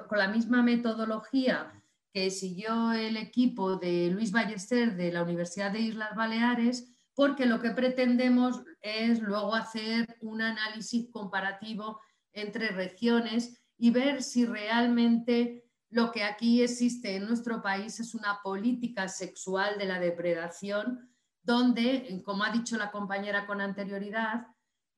[0.08, 1.79] con la misma metodología
[2.12, 7.60] que siguió el equipo de Luis Ballester de la Universidad de Islas Baleares, porque lo
[7.60, 12.00] que pretendemos es luego hacer un análisis comparativo
[12.32, 18.40] entre regiones y ver si realmente lo que aquí existe en nuestro país es una
[18.42, 21.10] política sexual de la depredación
[21.42, 24.46] donde, como ha dicho la compañera con anterioridad,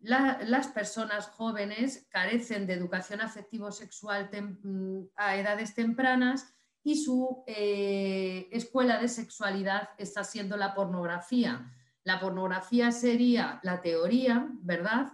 [0.00, 4.28] las personas jóvenes carecen de educación afectivo-sexual
[4.62, 6.52] mm, a edades tempranas
[6.84, 11.72] y su eh, escuela de sexualidad está siendo la pornografía.
[12.04, 15.12] La pornografía sería la teoría, ¿verdad?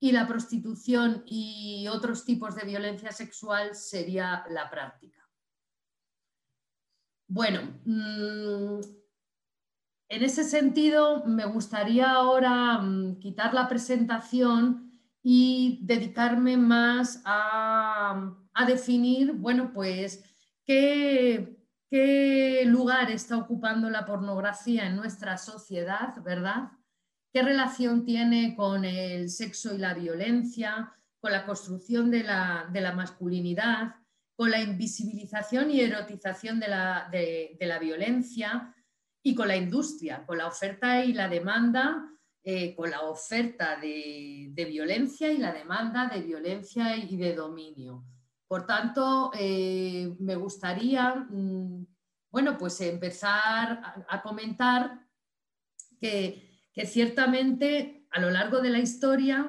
[0.00, 5.28] Y la prostitución y otros tipos de violencia sexual sería la práctica.
[7.26, 8.80] Bueno, mm,
[10.10, 14.88] en ese sentido, me gustaría ahora mm, quitar la presentación
[15.22, 18.34] y dedicarme más a,
[18.66, 20.24] definir, bueno, pues
[20.68, 26.70] qué, lugar está ocupando la pornografía en nuestra sociedad, ¿verdad?
[27.32, 33.96] ¿Qué relación tiene con el sexo y la violencia, con la construcción de la, masculinidad,
[34.36, 38.74] con la invisibilización y erotización de la violencia?
[39.28, 42.10] y con la industria, con la oferta y la demanda,
[42.42, 48.04] eh, con la oferta de, violencia y la demanda de violencia y de dominio.
[48.48, 51.86] Por tanto, eh, me gustaría, mm,
[52.30, 55.06] bueno, pues empezar a, comentar
[56.00, 56.46] que,
[56.86, 59.48] ciertamente a lo largo de la historia,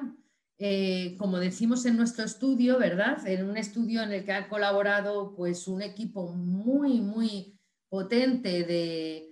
[0.58, 3.26] eh, como decimos en nuestro estudio, ¿verdad?
[3.26, 7.58] En un estudio en el que ha colaborado pues un equipo muy, muy
[7.88, 9.26] potente de,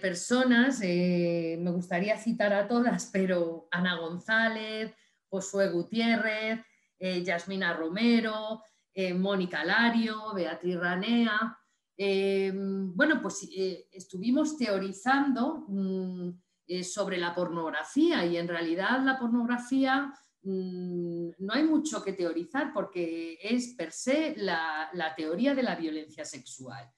[0.00, 4.92] personas, eh, me gustaría citar a todas, pero Ana González,
[5.28, 6.60] Josué Gutiérrez,
[6.98, 8.62] Yasmina Romero,
[8.94, 11.58] eh, Mónica Lario, Beatriz Ranea.
[11.96, 13.48] bueno, pues
[13.92, 16.30] estuvimos teorizando mm,
[16.82, 23.38] sobre la pornografía y en realidad la pornografía mm, no hay mucho que teorizar porque
[23.42, 26.90] es per se la, teoría de la violencia sexual.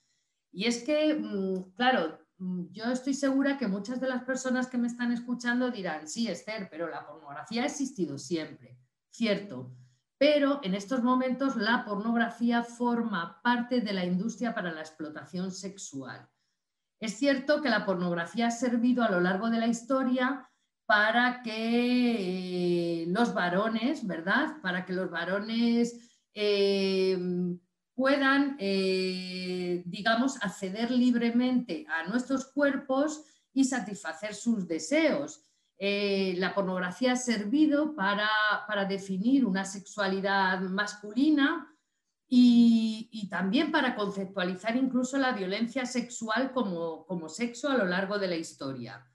[0.53, 4.87] Y es que, mm, claro, yo estoy segura que muchas de las personas que me
[4.89, 8.79] están escuchando dirán, sí, Esther, pero la pornografía ha existido siempre,
[9.11, 9.75] cierto,
[10.19, 16.29] pero en estos momentos la pornografía forma parte de la industria para la explotación sexual.
[16.99, 20.49] Es cierto que la pornografía ha servido a lo largo de la historia
[20.87, 24.61] para que eh, los varones, ¿verdad?
[24.63, 27.19] Para que los varones eh,
[27.95, 35.43] puedan, eh, digamos, acceder libremente a nuestros cuerpos y satisfacer sus deseos.
[35.79, 38.29] Eh, la pornografía ha servido para,
[38.89, 41.71] definir una sexualidad masculina
[42.29, 48.37] y, también para conceptualizar incluso la violencia sexual como, sexo a lo largo de la
[48.37, 49.07] historia.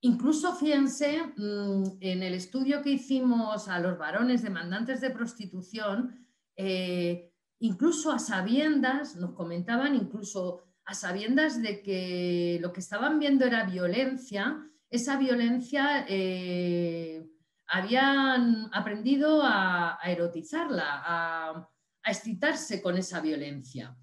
[0.00, 6.26] Incluso, fíjense, mm, en el estudio que hicimos a los varones demandantes de prostitución,
[6.56, 13.46] eh, incluso a sabiendas, nos comentaban incluso a sabiendas de que lo que estaban viendo
[13.46, 17.26] era violencia, esa violencia eh,
[17.66, 21.68] habían aprendido a, erotizarla, a,
[22.06, 23.96] excitarse con esa violencia.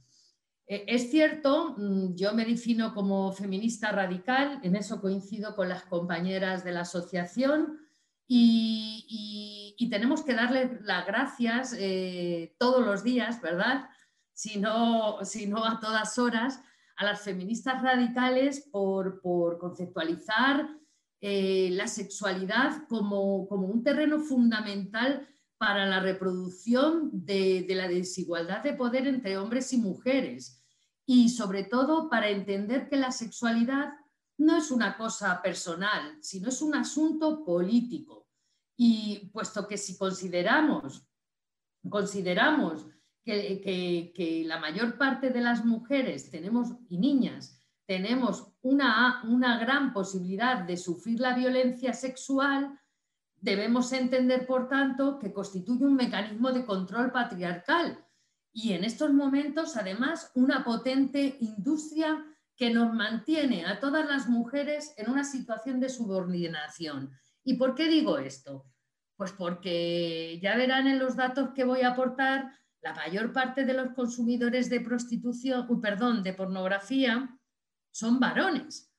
[0.67, 5.84] Eh, es cierto, mm, yo me defino como feminista radical, en eso coincido con las
[5.84, 7.80] compañeras de la asociación
[8.27, 13.89] y, tenemos que darle las gracias eh, todos los días, ¿verdad?
[14.34, 16.62] Si no, a todas horas,
[16.95, 19.19] a las feministas radicales por,
[19.60, 20.81] conceptualizar
[21.23, 25.27] eh, la sexualidad como, un terreno fundamental
[25.60, 30.63] para la reproducción de, la desigualdad de poder entre hombres y mujeres
[31.05, 33.93] y sobre todo para entender que la sexualidad
[34.39, 38.27] no es una cosa personal, sino es un asunto político.
[38.75, 41.07] Y puesto que si consideramos,
[41.88, 42.88] consideramos
[43.23, 50.63] que, la mayor parte de las mujeres tenemos, y niñas tenemos una, una gran posibilidad
[50.63, 52.80] de sufrir la violencia sexual,
[53.36, 58.06] debemos entender, por tanto, que constituye un mecanismo de control patriarcal
[58.54, 64.93] y en estos momentos, además, una potente industria que nos mantiene a todas las mujeres
[64.97, 67.12] en una situación de subordinación.
[67.43, 68.65] ¿Y por qué digo esto?
[69.15, 73.74] Pues porque ya verán en los datos que voy a aportar, la mayor parte de
[73.74, 77.30] los consumidores de prostitución, perdón, de pornografía
[77.91, 78.91] son varones.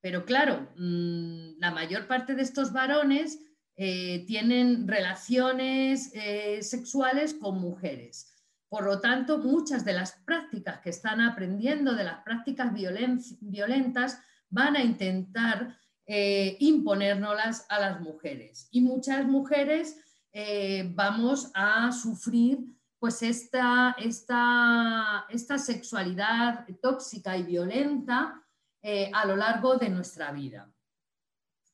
[0.00, 3.38] Pero claro, mm, la mayor parte de estos varones
[3.76, 8.34] eh, tienen relaciones eh, sexuales con mujeres.
[8.68, 14.76] Por lo tanto, muchas de las prácticas que están aprendiendo, de las prácticas violentas, van
[14.76, 18.68] a intentar eh, imponérnoslas a las mujeres.
[18.70, 19.96] Y muchas mujeres
[20.32, 22.58] eh, vamos a sufrir
[23.00, 28.40] pues esta, esta, esta sexualidad tóxica y violenta
[28.82, 30.72] eh, a lo largo de nuestra vida.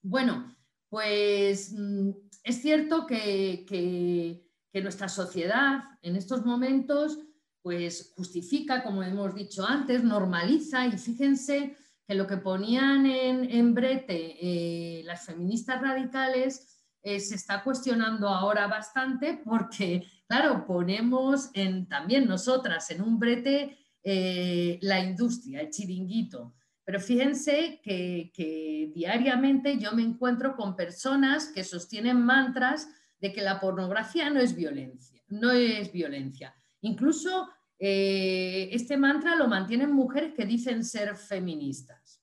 [0.03, 0.57] Bueno,
[0.89, 2.11] pues mm,
[2.43, 7.19] es cierto que que nuestra sociedad en estos momentos
[7.63, 11.75] pues justifica, como hemos dicho antes, normaliza y fíjense
[12.07, 16.76] que lo que ponían en, brete eh, las feministas radicales
[17.07, 23.79] eh, se está cuestionando ahora bastante porque, claro, ponemos en, también nosotras en un brete
[24.03, 26.55] eh, la industria, el chiringuito.
[26.85, 32.89] Pero fíjense que diariamente yo me encuentro con personas que sostienen mantras
[33.21, 36.55] de que la pornografía no es violencia, no es violencia.
[36.81, 42.23] Incluso eh, este mantra lo mantienen mujeres que dicen ser feministas.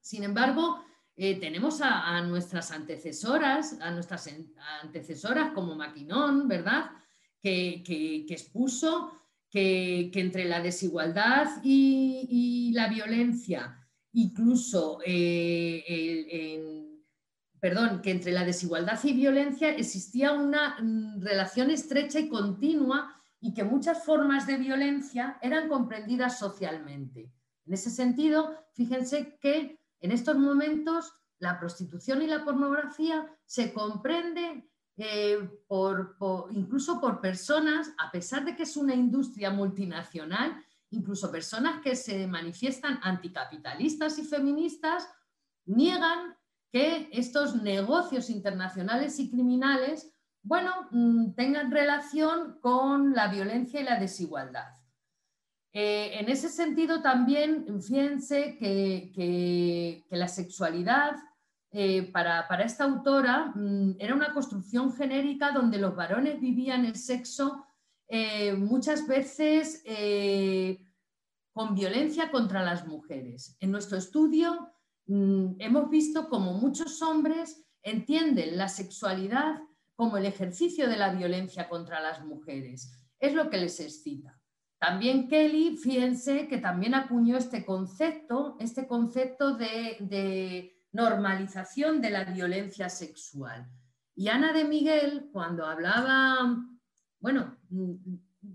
[0.00, 0.84] Sin embargo,
[1.16, 4.28] eh, tenemos a, nuestras antecesoras, a nuestras
[4.82, 6.90] antecesoras como Maquinón, ¿verdad?
[7.40, 9.12] Que, expuso
[9.50, 13.78] que, entre la desigualdad y, la violencia,
[14.12, 16.64] incluso eh,
[17.64, 23.54] perdón, que entre la desigualdad y violencia existía una mm, relación estrecha y continua y
[23.54, 27.32] que muchas formas de violencia eran comprendidas socialmente.
[27.64, 34.68] En ese sentido, fíjense que en estos momentos la prostitución y la pornografía se comprende
[34.98, 36.16] eh, por,
[36.50, 42.26] incluso por personas, a pesar de que es una industria multinacional, incluso personas que se
[42.26, 45.08] manifiestan anticapitalistas y feministas,
[45.64, 46.36] niegan
[46.70, 50.12] que estos negocios internacionales y criminales,
[50.42, 54.83] bueno, mm, tengan relación con la violencia y la desigualdad.
[55.74, 61.16] Eh, en ese sentido también, fíjense que, la sexualidad
[61.72, 67.66] eh, para, esta autora mm, era una construcción genérica donde los varones vivían el sexo
[68.08, 69.82] eh, muchas veces
[71.52, 73.56] con violencia contra las mujeres.
[73.60, 74.74] En nuestro estudio
[75.06, 79.60] Mm, hemos visto como muchos hombres entienden la sexualidad
[79.94, 82.90] como el ejercicio de la violencia contra las mujeres.
[83.20, 84.40] Es lo que les excita.
[84.84, 92.90] También Kelly, fíjense que también acuñó este concepto, este concepto de, normalización de la violencia
[92.90, 93.66] sexual.
[94.14, 96.54] Y Ana de Miguel, cuando hablaba,
[97.18, 97.56] bueno,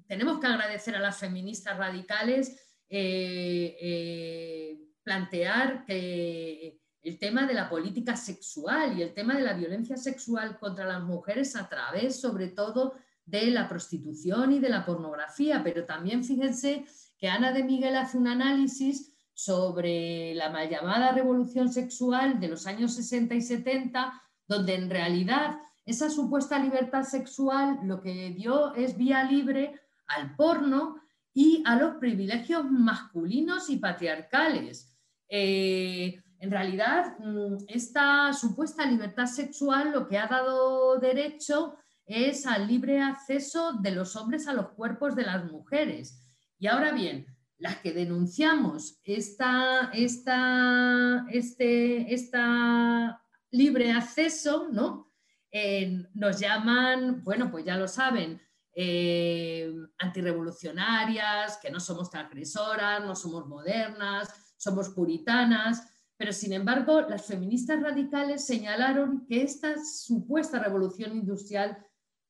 [0.06, 7.68] tenemos que agradecer a las feministas radicales eh, eh, plantear que el tema de la
[7.70, 12.50] política sexual y el tema de la violencia sexual contra las mujeres a través, sobre
[12.50, 12.94] todo,
[13.30, 15.62] de la prostitución y de la pornografía.
[15.64, 16.86] Pero también fíjense
[17.18, 22.68] que Ana de Miguel hace un análisis sobre la mal llamada revolución sexual de los
[22.68, 28.98] años 60 y 70, donde en realidad esa supuesta libertad sexual lo que dio es
[28.98, 30.98] vía libre al porno
[31.34, 34.94] y a los privilegios masculinos y patriarcales.
[35.30, 41.76] Eh, en realidad, mm, esta supuesta libertad sexual lo que ha dado derecho
[42.10, 46.22] es al libre acceso de los hombres a los cuerpos de las mujeres.
[46.58, 47.28] Y ahora bien,
[47.60, 55.14] las que denunciamos esta, esta, este, esta libre acceso, ¿no?
[55.52, 58.42] Eh, nos llaman, bueno, pues ya lo saben,
[58.74, 65.84] eh, antirrevolucionarias, que no somos transgresoras, no somos modernas, somos puritanas,
[66.18, 71.78] pero sin embargo las feministas radicales señalaron que esta supuesta revolución industrial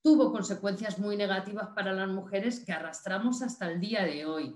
[0.02, 4.56] tuvo consecuencias muy negativas para las mujeres que arrastramos hasta el día de hoy.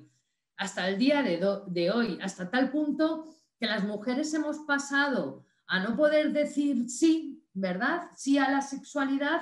[0.58, 3.26] Hasta el día de, hoy, hasta tal punto
[3.60, 8.10] que las mujeres hemos pasado a no poder decir sí, ¿verdad?
[8.16, 9.41] Sí a la sexualidad,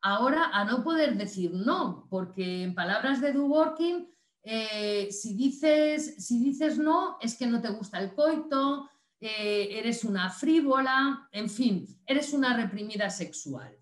[0.00, 4.08] ahora a no poder decir no, porque en palabras de Duworkin,
[4.42, 8.88] eh, si, dices, si dices no, es que no te gusta el coito,
[9.20, 13.74] eh, eres una frívola, en fin, eres una reprimida sexual.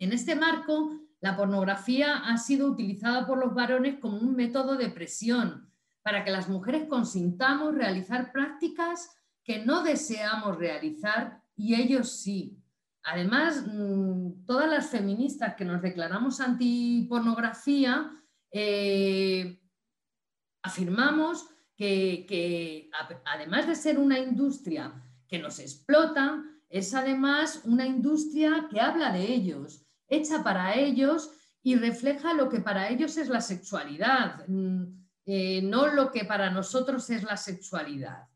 [0.00, 4.88] En este marco, la pornografía ha sido utilizada por los varones como un método de
[4.88, 5.70] presión
[6.02, 12.58] para que las mujeres consintamos realizar prácticas que no deseamos realizar y ellos sí.
[13.02, 18.10] Además, mm, todas las feministas que nos declaramos antipornografía,
[18.50, 19.60] eh,
[20.62, 21.46] afirmamos
[21.76, 22.90] que, que,
[23.26, 24.94] además de ser una industria
[25.28, 31.30] que nos explota, es además una industria que habla de ellos, hecha para ellos
[31.62, 34.84] y refleja lo que para ellos es la sexualidad, mm,
[35.26, 38.28] eh, no lo que para nosotros es la sexualidad.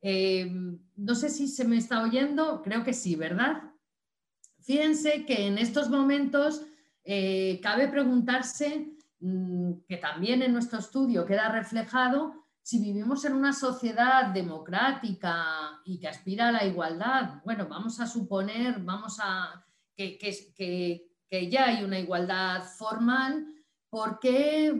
[0.00, 0.50] Eh,
[0.96, 3.62] no sé si se me está oyendo, creo que sí, ¿verdad?
[4.60, 6.62] Fíjense que en estos momentos
[7.04, 13.52] eh, cabe preguntarse, mm, que también en nuestro estudio queda reflejado, si vivimos en una
[13.52, 17.42] sociedad democrática y que aspira a la igualdad.
[17.44, 19.64] Bueno, vamos a suponer, vamos a
[19.96, 23.46] que, ya hay una igualdad formal,
[23.88, 24.74] ¿por qué,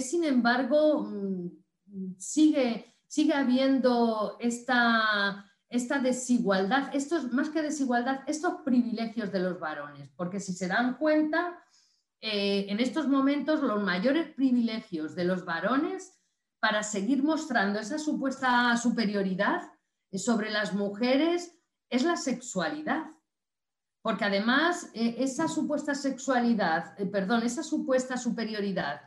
[0.00, 9.32] sin embargo mm, sigue, sigue habiendo esta, esta desigualdad, estos, más que desigualdad, estos privilegios
[9.32, 10.10] de los varones?
[10.16, 11.62] Porque si se dan cuenta,
[12.20, 16.18] eh, en estos momentos los mayores privilegios de los varones
[16.60, 19.70] para seguir mostrando esa supuesta superioridad
[20.12, 21.56] sobre las mujeres
[21.90, 23.06] es la sexualidad.
[24.06, 29.00] Porque además eh, esa supuesta sexualidad, eh, perdón, esa supuesta superioridad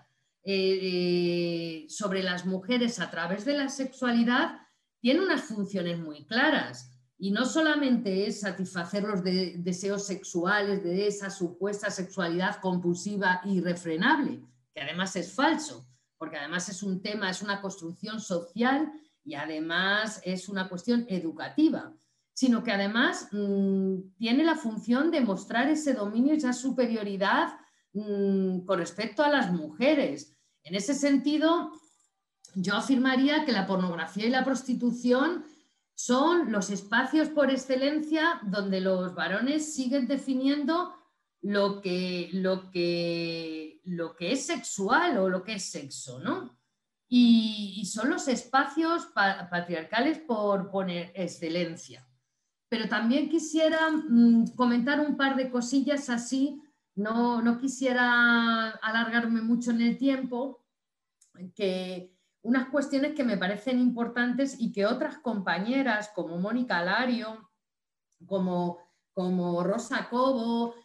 [0.43, 4.59] eh, sobre las mujeres a través de la sexualidad
[4.99, 6.91] tiene unas funciones muy claras.
[7.17, 14.41] Y no solamente es satisfacer los deseos sexuales de esa supuesta sexualidad compulsiva y irrefrenable,
[14.75, 15.87] que además es falso,
[16.17, 18.91] porque además es un tema, es una construcción social
[19.23, 21.93] y además es una cuestión educativa
[22.39, 27.49] sino que además mm, tiene la función de mostrar ese dominio esa superioridad
[27.91, 30.37] mm, con respecto a las mujeres.
[30.63, 31.73] En ese sentido,
[32.55, 35.43] yo afirmaría que la pornografía y la prostitución
[35.95, 40.95] son los espacios por excelencia donde los varones siguen definiendo
[41.41, 42.31] lo que
[44.21, 46.57] es sexual o lo que es sexo, ¿no?
[47.09, 52.08] Y, son los espacios patriarcales por poner excelencia
[52.69, 56.61] pero también quisiera mm, comentar un par de cosillas así,
[56.95, 60.63] no, no quisiera alargarme mucho en el tiempo,
[61.55, 67.49] que unas cuestiones que me parecen importantes y que otras compañeras como Mónica Lario,
[68.25, 68.79] como,
[69.13, 70.75] como Rosa Cobo,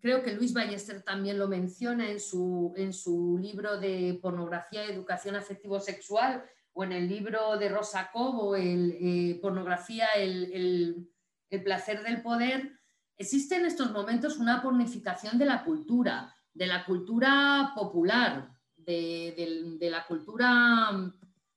[0.00, 4.92] creo que Luis Ballester también lo menciona en su, en su libro de pornografía y
[4.92, 6.44] educación afectivo-sexual,
[6.74, 11.08] o en el libro de Rosa Cobo, el, eh, Pornografía, el,
[11.64, 12.72] placer del poder,
[13.16, 20.04] existe en estos momentos una pornificación de la cultura, de la cultura popular, de, la
[20.04, 21.12] cultura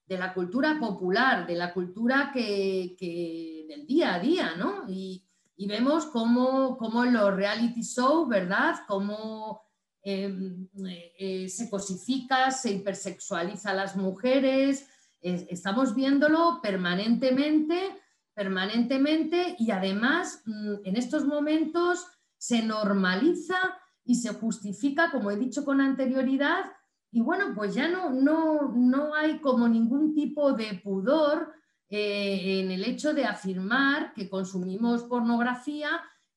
[0.05, 4.85] de la cultura popular, de la cultura que, del día a día, ¿no?
[4.87, 5.23] Y,
[5.67, 8.75] vemos cómo, cómo, los reality shows, ¿verdad?
[8.87, 9.63] Cómo
[10.03, 10.69] em,
[11.17, 14.87] eh, se cosifica, se hipersexualiza a las mujeres,
[15.21, 17.95] estamos viéndolo permanentemente,
[18.33, 22.05] permanentemente y además mm, en estos momentos
[22.37, 23.57] se normaliza
[24.03, 26.65] y se justifica, como he dicho con anterioridad,
[27.11, 31.53] y bueno, pues ya no, no, no hay como ningún tipo de pudor
[31.89, 35.89] eh, en el hecho de afirmar que consumimos pornografía,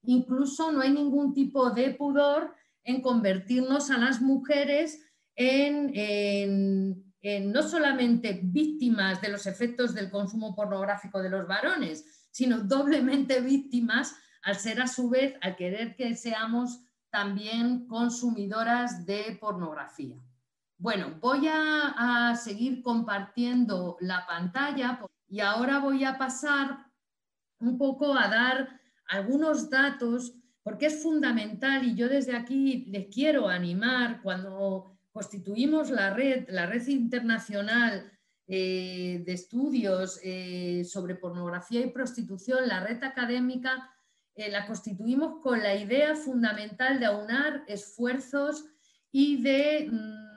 [0.02, 2.54] incluso no hay ningún tipo de pudor
[2.84, 5.04] en convertirnos a las mujeres
[5.34, 13.40] en, no solamente víctimas de los efectos del consumo pornográfico de los varones, sino doblemente
[13.40, 20.16] víctimas al ser a su vez, al querer que seamos también consumidoras de pornografía.
[20.78, 24.98] Bueno, voy a, seguir compartiendo la pantalla
[25.28, 26.86] y ahora voy a pasar
[27.58, 33.48] un poco a dar algunos datos porque es fundamental y yo desde aquí les quiero
[33.48, 38.10] animar cuando constituimos la red, la red internacional
[38.46, 43.90] eh, de estudios eh, sobre pornografía y prostitución, la red académica,
[44.34, 48.64] eh, la constituimos con la idea fundamental de aunar esfuerzos
[49.12, 50.30] y de mm,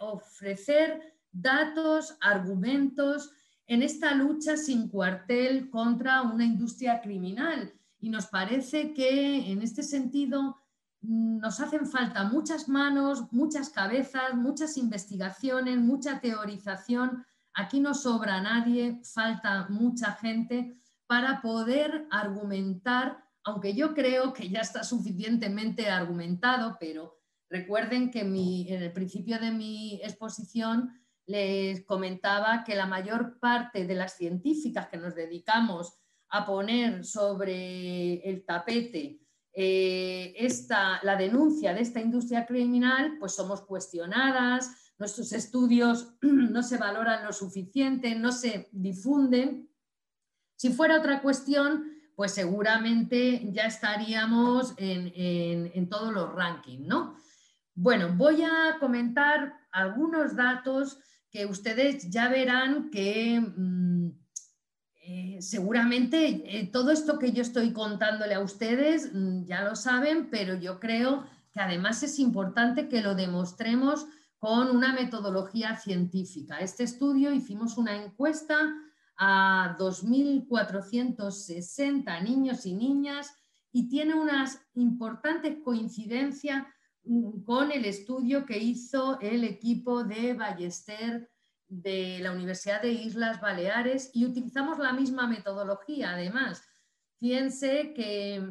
[0.00, 3.30] ofrecer datos, argumentos
[3.66, 7.72] en esta lucha sin cuartel contra una industria criminal.
[8.00, 10.56] Y nos parece que en este sentido
[11.00, 17.24] nos hacen falta muchas manos, muchas cabezas, muchas investigaciones, mucha teorización.
[17.54, 20.76] Aquí no sobra nadie, falta mucha gente
[21.06, 27.18] para poder argumentar, aunque yo creo que ya está suficientemente argumentado, pero
[27.48, 30.92] recuerden que en el principio de mi exposición
[31.26, 35.94] les comentaba que la mayor parte de las científicas que nos dedicamos
[36.30, 39.20] a poner sobre el tapete
[39.60, 46.76] eh, esta, la denuncia de esta industria criminal, pues somos cuestionadas, nuestros estudios no se
[46.76, 49.68] valoran lo suficiente, no se difunden.
[50.54, 57.16] Si fuera otra cuestión, pues seguramente ya estaríamos en, todos los rankings, ¿no?
[57.74, 61.00] Bueno, voy a comentar algunos datos
[61.32, 64.10] que ustedes ya verán que mm,
[65.10, 70.28] eh, seguramente eh, todo esto que yo estoy contándole a ustedes mm, ya lo saben,
[70.28, 74.04] pero yo creo que además es importante que lo demostremos
[74.36, 76.58] con una metodología científica.
[76.58, 78.74] Este estudio hicimos una encuesta
[79.16, 83.32] a 2.460 niños y niñas
[83.72, 86.66] y tiene unas importantes coincidencias
[87.04, 91.30] mm, con el estudio que hizo el equipo de Ballester
[91.68, 96.62] de la Universidad de Islas Baleares y utilizamos la misma metodología, además.
[97.18, 98.50] Fíjense que,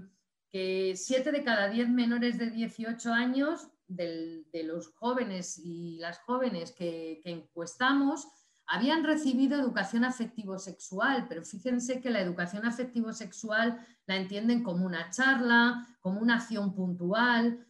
[0.49, 6.73] que 7 de cada 10 menores de 18 años de los jóvenes y las jóvenes
[6.73, 8.27] que, que encuestamos
[8.67, 15.87] habían recibido educación afectivo-sexual, pero fíjense que la educación afectivo-sexual la entienden como una charla,
[16.01, 17.65] como una acción puntual,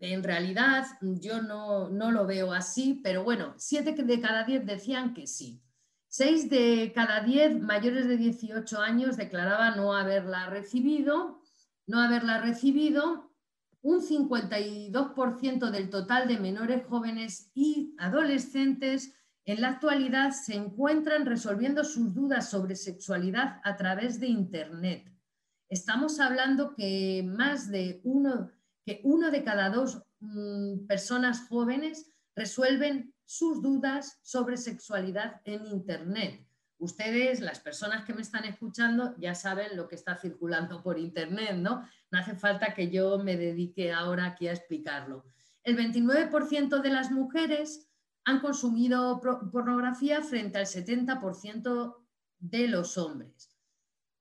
[0.00, 5.26] en realidad yo no, lo veo así, pero bueno, siete de cada diez decían que
[5.26, 5.60] sí.
[6.06, 11.42] Seis de cada diez mayores de 18 años declaraban no haberla recibido,
[11.86, 13.28] no haberla recibido.
[13.80, 21.84] Un 52% del total de menores jóvenes y adolescentes en la actualidad se encuentran resolviendo
[21.84, 25.10] sus dudas sobre sexualidad a través de Internet.
[25.68, 28.50] Estamos hablando que más de uno
[28.88, 36.42] que uno de cada dos mm, personas jóvenes resuelven sus dudas sobre sexualidad en Internet.
[36.78, 41.56] Ustedes, las personas que me están escuchando, ya saben lo que está circulando por Internet,
[41.56, 41.86] ¿no?
[42.10, 45.26] No hace falta que yo me dedique ahora aquí a explicarlo.
[45.64, 47.90] El 29% de las mujeres
[48.24, 51.94] han consumido pornografía frente al 70%
[52.38, 53.47] de los hombres.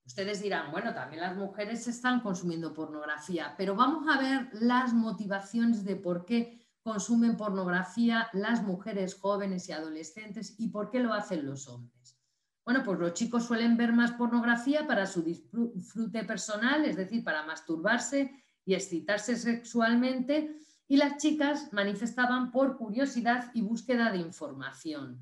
[0.08, 5.84] Ustedes dirán, bueno, también las mujeres están consumiendo pornografía, pero vamos a ver las motivaciones
[5.84, 11.45] de por qué consumen pornografía las mujeres jóvenes y adolescentes y por qué lo hacen
[11.45, 12.18] los hombres.
[12.64, 17.45] Bueno, pues los chicos suelen ver más pornografía para su disfrute personal, es decir, para
[17.45, 18.32] masturbarse
[18.64, 25.20] y excitarse sexualmente, y las chicas manifestaban por curiosidad y búsqueda de información.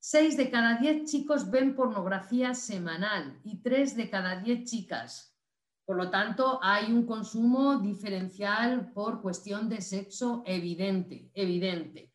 [0.00, 5.36] Seis de cada diez chicos ven pornografía semanal y tres de cada diez chicas.
[5.84, 12.12] Por lo tanto, hay un consumo diferencial por cuestión de sexo evidente, evidente.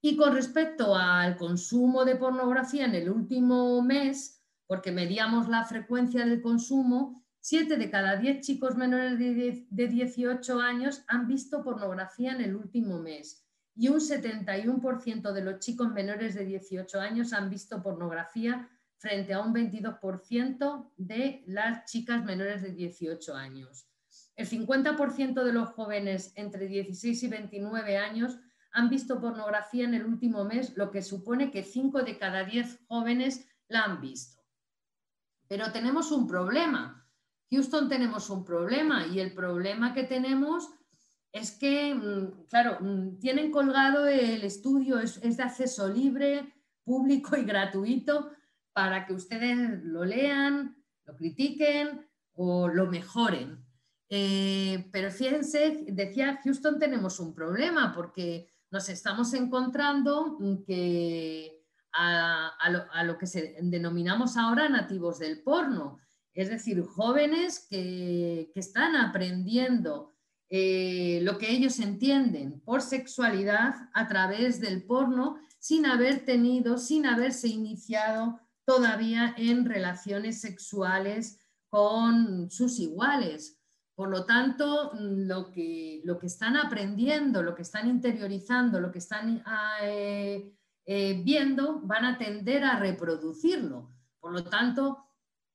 [0.00, 6.24] Y con respecto al consumo de pornografía en el último mes, porque medíamos la frecuencia
[6.24, 12.40] del consumo, siete de cada diez chicos menores de 18 años han visto pornografía en
[12.40, 13.46] el último mes
[13.80, 18.68] y un 71% de los chicos menores de 18 años han visto pornografía
[18.98, 23.88] frente a un 22% de las chicas menores de 18 años.
[24.36, 28.38] El 50% de los jóvenes entre 16 y 29 años
[28.70, 32.80] han visto pornografía en el último mes, lo que supone que 5 de cada 10
[32.86, 34.42] jóvenes la han visto.
[35.48, 37.08] Pero tenemos un problema.
[37.50, 40.68] Houston tenemos un problema y el problema que tenemos
[41.32, 46.52] es que, mm, claro, mm, tienen colgado el estudio, es, de acceso libre,
[46.84, 48.30] público y gratuito
[48.72, 53.64] para que ustedes lo lean, lo critiquen o lo mejoren.
[54.08, 61.60] Eh, pero fíjense, decía Houston, tenemos un problema porque nos estamos encontrando que
[61.92, 63.26] a, lo, que
[63.62, 65.98] denominamos ahora nativos del porno,
[66.32, 70.09] es decir, jóvenes que, están aprendiendo
[70.52, 77.06] eh, lo que ellos entienden por sexualidad a través del porno sin haber tenido, sin
[77.06, 81.38] haberse iniciado todavía en relaciones sexuales
[81.68, 83.60] con sus iguales.
[83.94, 88.98] Por lo tanto, lo que, lo que están aprendiendo, lo que están interiorizando, lo que
[88.98, 90.52] están ah, eh,
[90.84, 93.92] eh, viendo, van a tender a reproducirlo.
[94.18, 95.09] Por lo tanto,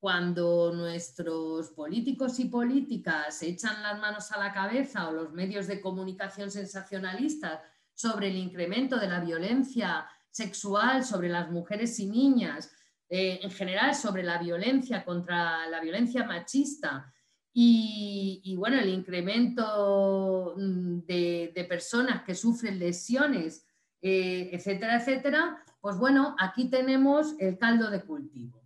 [0.05, 5.81] cuando nuestros políticos y políticas echan las manos a la cabeza o los medios de
[5.81, 7.59] comunicación sensacionalistas
[7.95, 12.71] sobre el incremento de la violencia sexual sobre las mujeres y niñas,
[13.09, 17.11] eh, en general sobre la violencia contra la violencia machista
[17.51, 23.65] y, bueno, el incremento mm, de, personas que sufren lesiones,
[24.03, 28.64] eh, etcétera, etcétera, pues bueno, aquí tenemos el caldo de cultivo.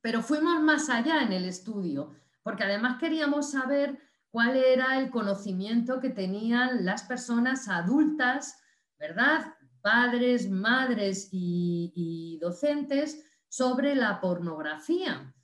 [0.00, 3.98] Pero fuimos más allá en el estudio, porque además queríamos saber
[4.30, 8.58] cuál era el conocimiento que tenían las personas adultas,
[8.98, 9.54] ¿verdad?
[9.82, 15.34] Padres, madres y docentes sobre la pornografía.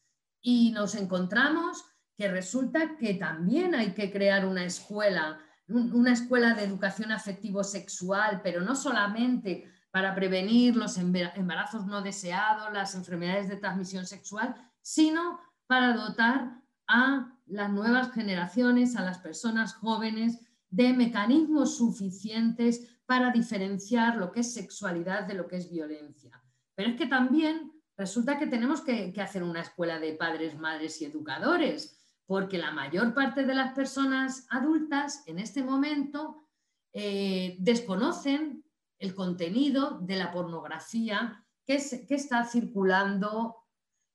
[0.41, 1.85] Y nos encontramos
[2.17, 5.39] que resulta que también hay que crear una escuela,
[5.69, 12.95] una escuela de educación afectivo-sexual, pero no solamente para prevenir los embarazos no deseados, las
[12.95, 20.39] enfermedades de transmisión sexual, sino para dotar a las nuevas generaciones, a las personas jóvenes,
[20.69, 26.43] de mecanismos suficientes para diferenciar lo que es sexualidad de lo que es violencia.
[26.75, 31.07] Pero es que también resulta que tenemos que, hacer una escuela de padres, madres y
[31.07, 36.47] educadores, porque la mayor parte de las personas adultas en este momento
[36.93, 38.66] eh, desconocen
[38.99, 43.57] el contenido de la pornografía que, está circulando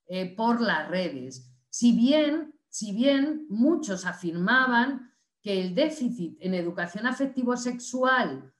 [0.07, 1.51] eh, por las redes.
[1.69, 5.11] Si bien, si bien muchos afirmaban
[5.41, 8.53] que el déficit en educación afectivo-sexual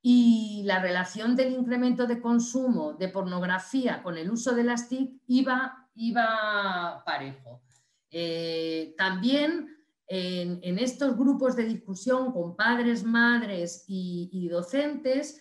[0.00, 5.22] y la relación del incremento de consumo de pornografía con el uso de las TIC
[5.26, 7.62] iba, iba parejo.
[8.10, 15.40] Eh, también en, estos grupos de discusión con padres, madres y, docentes,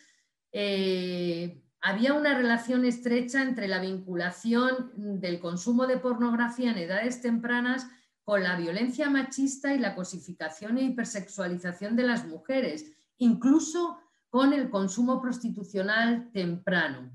[0.51, 7.87] eh, había una relación estrecha entre la vinculación del consumo de pornografía en edades tempranas
[8.23, 14.69] con la violencia machista y la cosificación e hipersexualización de las mujeres, incluso con el
[14.69, 17.11] consumo prostitucional temprano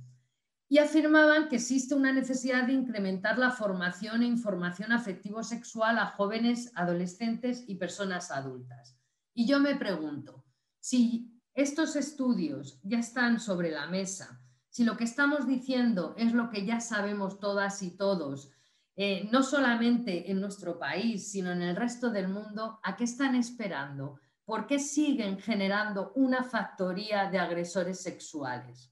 [0.72, 6.72] y afirmaban que existe una necesidad de incrementar la formación e información afectivo-sexual a jóvenes,
[6.74, 8.96] adolescentes y personas adultas.
[9.34, 10.42] Y yo me pregunto,
[10.80, 14.42] si estos estudios ya están sobre la mesa,
[14.72, 18.50] si lo que estamos diciendo es lo que ya sabemos todas y todos,
[18.96, 23.34] eh, no solamente en nuestro país, sino en el resto del mundo, ¿a qué están
[23.34, 24.18] esperando?
[24.46, 28.90] ¿Por qué siguen generando una factoría de agresores sexuales?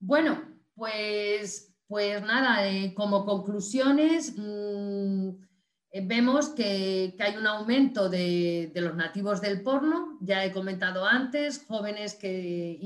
[0.00, 0.42] Bueno,
[0.74, 5.30] pues, pues nada, eh, como conclusiones, mm,
[5.92, 12.14] vemos que, hay un aumento de, los nativos del porno, ya he comentado antes, jóvenes
[12.14, 12.78] que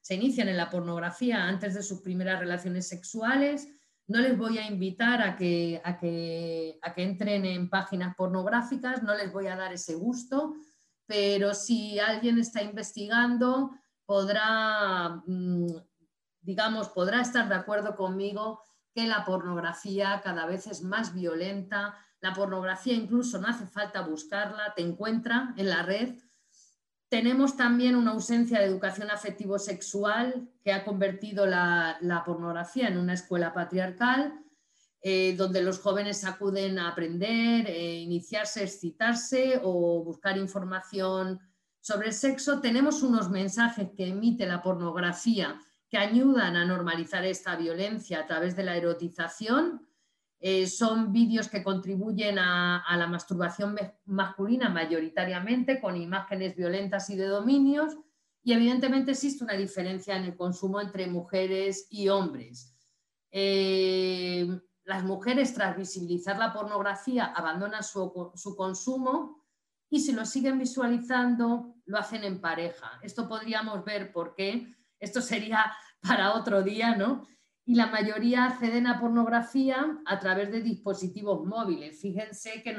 [0.00, 3.68] se inician en la pornografía antes de sus primeras relaciones sexuales.
[4.06, 9.02] No les voy a invitar a que, a que, a que entren en páginas pornográficas,
[9.02, 10.54] no les voy a dar ese gusto,
[11.04, 13.70] pero si alguien está investigando,
[14.06, 15.66] podrá mm,
[16.48, 18.62] digamos, podrá estar de acuerdo conmigo
[19.06, 21.94] la pornografía cada vez es más violenta.
[22.20, 26.14] La pornografía incluso no hace falta buscarla, te encuentra en la red.
[27.08, 33.54] Tenemos también una ausencia de educación afectivo-sexual que ha convertido la, pornografía en una escuela
[33.54, 34.34] patriarcal,
[35.00, 41.40] eh, donde los jóvenes acuden a aprender, eh, iniciarse, excitarse o buscar información
[41.80, 42.60] sobre el sexo.
[42.60, 45.58] Tenemos unos mensajes que emite la pornografía
[45.88, 49.86] que ayudan a normalizar esta violencia a través de la erotización.
[50.40, 57.26] Eh, son vídeos que contribuyen a, la masturbación masculina mayoritariamente con imágenes violentas y de
[57.26, 57.96] dominios
[58.44, 62.72] y evidentemente existe una diferencia en el consumo entre mujeres y hombres.
[63.32, 64.46] Eh,
[64.84, 69.44] las mujeres tras visibilizar la pornografía abandonan su, su consumo
[69.90, 73.00] y si lo siguen visualizando lo hacen en pareja.
[73.02, 77.26] Esto podríamos ver por qué esto sería para otro día, ¿no?
[77.64, 82.00] Y la mayoría acceden a pornografía a través de dispositivos móviles.
[82.00, 82.74] Fíjense que,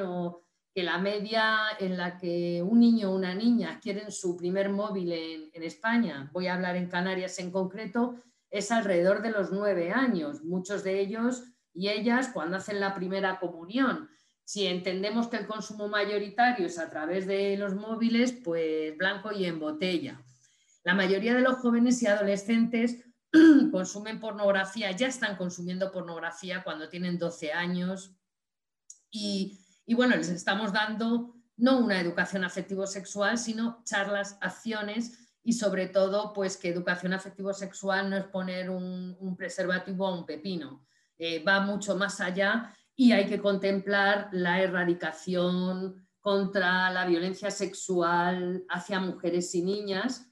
[0.74, 5.12] que la media en la que un niño o una niña adquieren su primer móvil
[5.54, 8.16] en, España, voy a hablar en Canarias en concreto,
[8.50, 10.44] es alrededor de los nueve años.
[10.44, 14.10] Muchos de ellos y ellas cuando hacen la primera comunión.
[14.44, 19.46] Si entendemos que el consumo mayoritario es a través de los móviles, pues blanco y
[19.46, 20.20] en botella.
[20.84, 23.04] La mayoría de los jóvenes y adolescentes
[23.72, 28.16] consumen pornografía, ya están consumiendo pornografía cuando tienen 12 años.
[29.12, 29.60] Y,
[29.94, 36.58] bueno, les estamos dando no una educación afectivo-sexual, sino charlas, acciones y sobre todo, pues
[36.58, 40.86] que educación afectivo-sexual no es poner un, preservativo a un pepino,
[41.18, 48.64] eh, va mucho más allá y hay que contemplar la erradicación contra la violencia sexual
[48.70, 50.29] hacia mujeres y niñas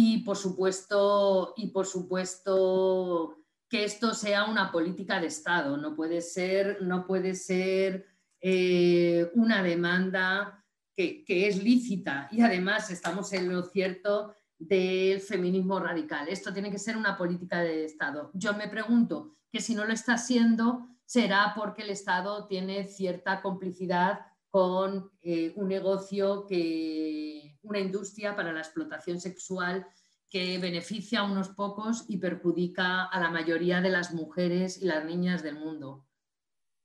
[0.00, 3.36] y por supuesto, y por supuesto
[3.68, 8.06] que esto sea una política de Estado, no puede ser, no puede ser
[8.40, 16.28] eh, una demanda que, es lícita y además estamos en lo cierto del feminismo radical.
[16.28, 18.30] Esto tiene que ser una política de Estado.
[18.34, 23.42] Yo me pregunto que si no lo está siendo, será porque el Estado tiene cierta
[23.42, 29.86] complicidad con eh, un negocio que, una industria para la explotación sexual
[30.30, 35.04] que beneficia a unos pocos y perjudica a la mayoría de las mujeres y las
[35.04, 36.04] niñas del mundo.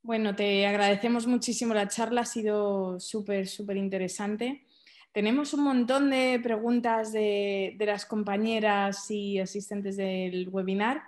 [0.02, 4.66] Bueno, te agradecemos muchísimo la charla, ha sido súper, súper interesante.
[5.12, 11.02] Tenemos un montón de preguntas de, de, las compañeras y asistentes del webinar,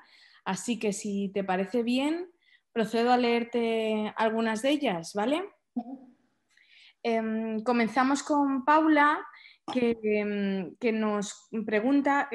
[0.45, 2.31] así que si te parece bien,
[2.73, 5.43] procedo a leerte algunas de ellas, ¿vale?
[7.03, 9.19] Em, comenzamos con Paula,
[9.73, 12.29] que, em, nos pregunta,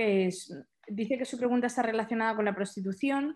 [0.87, 3.35] dice que su pregunta está relacionada con la prostitución,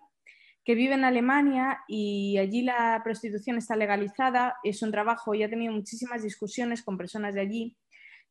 [0.63, 5.49] que vive en Alemania y allí la prostitución está legalizada, es un trabajo y ha
[5.49, 7.77] tenido muchísimas discusiones con personas de allí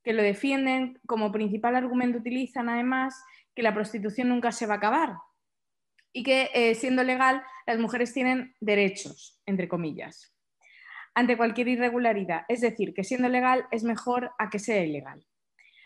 [0.03, 3.15] que lo defienden, como principal argumento utilizan además
[3.55, 5.15] que la prostitución nunca se va a acabar
[6.13, 10.35] y que eh, siendo legal las mujeres tienen derechos, entre comillas
[11.15, 12.43] ante cualquier irregularidad.
[12.49, 15.25] Es decir, que siendo legal es mejor a que sea ilegal.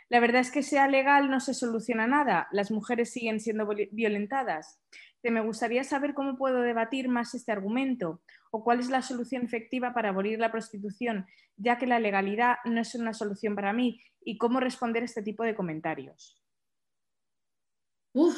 [0.08, 2.48] La verdad es que sea legal no se soluciona nada.
[2.50, 4.80] Las mujeres siguen siendo violentadas.
[5.22, 9.92] me gustaría saber cómo puedo debatir más este argumento o cuál es la solución efectiva
[9.92, 14.38] para abolir la prostitución, ya que la legalidad no es una solución para mí, y
[14.38, 16.42] cómo responder a este tipo de comentarios.
[18.14, 18.36] Uf,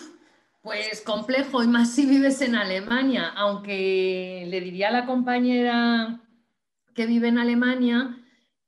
[0.63, 6.21] pues complejo, y más si vives en Alemania, aunque le diría a la compañera
[6.95, 8.17] que vive en Alemania,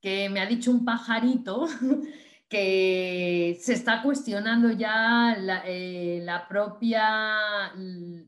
[0.01, 1.67] que me ha dicho un pajarito
[2.53, 7.73] que se está cuestionando ya la, eh, propia,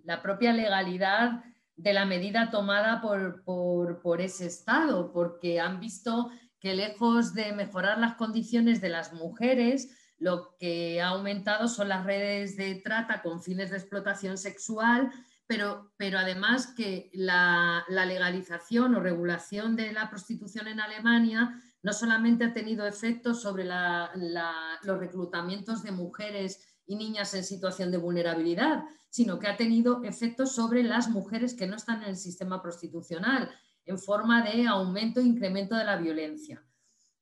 [0.04, 1.44] la propia legalidad
[1.76, 8.00] de la medida tomada por, por, ese Estado, porque han visto que lejos de mejorar
[8.00, 13.44] las condiciones de las mujeres, lo que ha aumentado son las redes de trata con
[13.44, 15.12] fines de explotación sexual
[15.48, 22.52] pero, además que la, legalización o regulación de la prostitución en Alemania no solamente ha
[22.52, 29.46] tenido efectos sobre los reclutamientos de mujeres y niñas en situación de vulnerabilidad, sino que
[29.46, 33.52] ha tenido efectos sobre las mujeres que no están en el sistema prostitucional,
[33.86, 36.66] en forma de aumento e incremento de la violencia.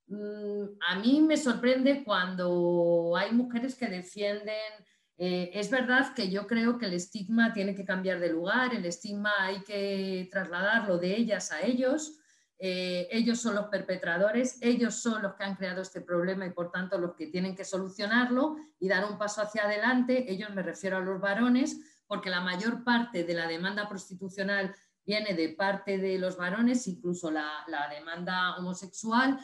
[0.08, 4.72] Mm, a mí me sorprende cuando hay mujeres que defienden
[5.18, 8.86] eh, es verdad que yo creo que el estigma tiene que cambiar de lugar, el
[8.86, 12.18] estigma hay que trasladarlo de ellas a ellos.
[12.66, 16.72] Eh, ellos son los perpetradores, ellos son los que han creado este problema y por
[16.72, 20.32] tanto los que tienen que solucionarlo y dar un paso hacia adelante.
[20.32, 24.74] Ellos me refiero a los varones, porque la mayor parte de la demanda prostitucional
[25.06, 29.38] viene de parte de los varones, incluso la demanda homosexual,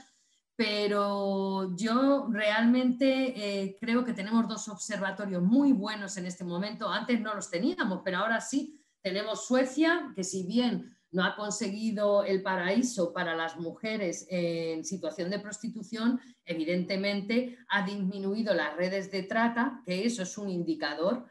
[0.60, 6.90] pero yo realmente eh, creo que tenemos dos observatorios muy buenos en este momento.
[6.90, 8.76] Antes no los teníamos, pero ahora sí.
[9.02, 15.30] Tenemos Suecia, que si bien no ha conseguido el paraíso para las mujeres en situación
[15.30, 21.26] de prostitución, evidentemente ha disminuido las redes de trata, que eso es un indicador,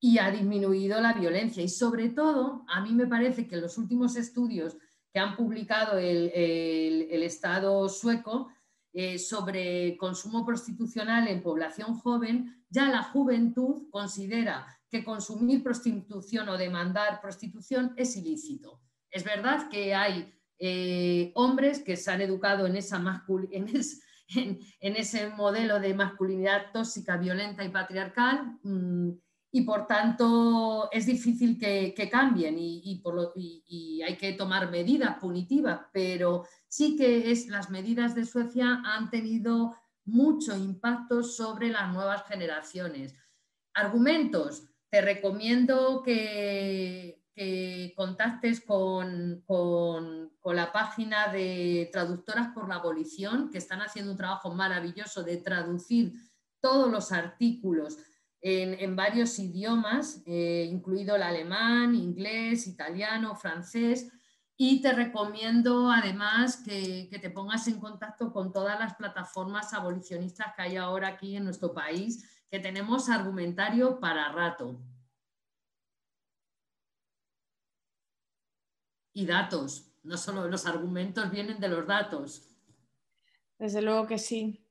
[0.00, 1.62] y ha disminuido la violencia.
[1.62, 4.76] Y sobre todo, a mí me parece que los últimos estudios
[5.12, 8.48] que han publicado el Estado sueco,
[8.92, 16.58] eh, sobre consumo prostitucional en población joven, ya la juventud considera que consumir prostitución o
[16.58, 18.80] demandar prostitución es ilícito.
[19.10, 22.98] Es verdad que hay eh, hombres que se han educado en, esa
[24.34, 28.58] en, ese modelo de masculinidad tóxica, violenta y patriarcal.
[28.62, 29.10] Mm,
[29.52, 36.96] y por tanto es difícil que, cambien y, hay que tomar medidas punitivas, pero sí
[36.96, 43.14] que es, las medidas de Suecia han tenido mucho impacto sobre las nuevas generaciones.
[43.74, 47.19] Argumentos, te recomiendo que,
[47.96, 49.44] contactes con,
[50.44, 56.12] la página de Traductoras por la Abolición, que están haciendo un trabajo maravilloso de traducir
[56.60, 57.98] todos los artículos
[58.42, 64.10] en, varios idiomas, eh, incluido el alemán, inglés, italiano, francés.
[64.56, 70.54] Y te recomiendo además que, que, te pongas en contacto con todas las plataformas abolicionistas
[70.54, 74.78] que hay ahora aquí en nuestro país, que tenemos argumentario para rato.
[79.12, 82.48] Y datos, no solo los argumentos vienen de los datos.
[83.58, 84.64] Desde luego que sí.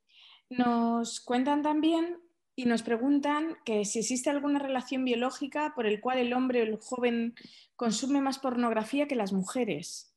[0.50, 2.20] Nos cuentan también
[2.56, 6.64] y nos preguntan que si existe alguna relación biológica por el cual el hombre o
[6.64, 7.36] el joven
[7.76, 10.14] consume más pornografía que las mujeres.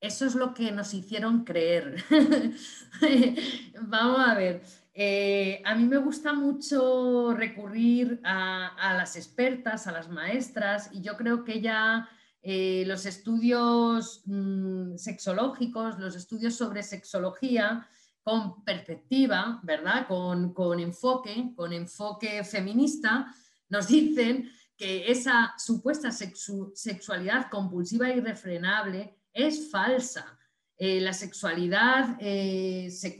[0.00, 2.04] Eso es lo que nos hicieron creer.
[3.80, 4.62] Vamos a ver.
[4.94, 11.16] Eh, a mí me gusta mucho recurrir a, las expertas, a las maestras, y yo
[11.16, 12.08] creo que ya
[12.42, 17.88] eh, los estudios mm, sexológicos, los estudios sobre sexología,
[18.22, 20.06] con perspectiva, ¿verdad?
[20.06, 23.34] Con, enfoque, con enfoque feminista,
[23.68, 30.38] nos dicen que esa supuesta sexualidad compulsiva e irrefrenable es falsa.
[30.84, 33.12] Eh, la sexualidad eh, se,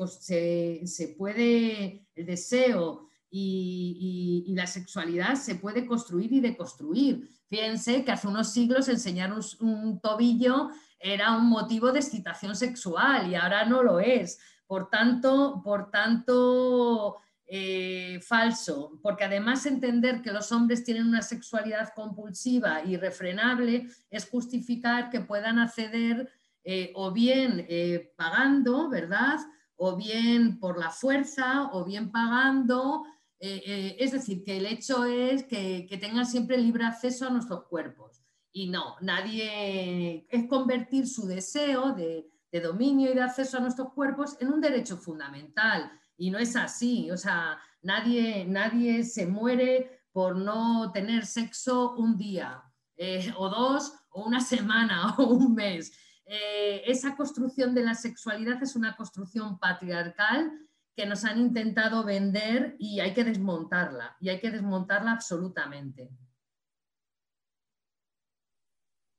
[1.16, 7.30] puede, el deseo y, la sexualidad se puede construir y deconstruir.
[7.48, 13.36] Fíjense que hace unos siglos enseñar un tobillo era un motivo de excitación sexual y
[13.36, 14.40] ahora no lo es.
[14.66, 21.92] Por tanto, por tanto eh, falso, porque además entender que los hombres tienen una sexualidad
[21.94, 26.28] compulsiva y refrenable es justificar que puedan acceder
[26.64, 29.38] eh, o bien eh, pagando, ¿verdad?
[29.76, 33.04] O bien por la fuerza, o bien pagando.
[33.40, 38.22] es decir, que el hecho es que, que tengan siempre libre acceso a nuestros cuerpos.
[38.52, 43.92] Y no, nadie es convertir su deseo de, de dominio y de acceso a nuestros
[43.94, 45.90] cuerpos en un derecho fundamental.
[46.16, 47.10] Y no es así.
[47.10, 52.62] O sea, nadie, nadie se muere por no tener sexo un día,
[52.96, 55.92] eh, o dos, o una semana, o un mes.
[56.26, 60.52] Eh, esa construcción de la sexualidad es una construcción patriarcal
[60.94, 66.10] que nos han intentado vender y hay que desmontarla, y hay que desmontarla absolutamente.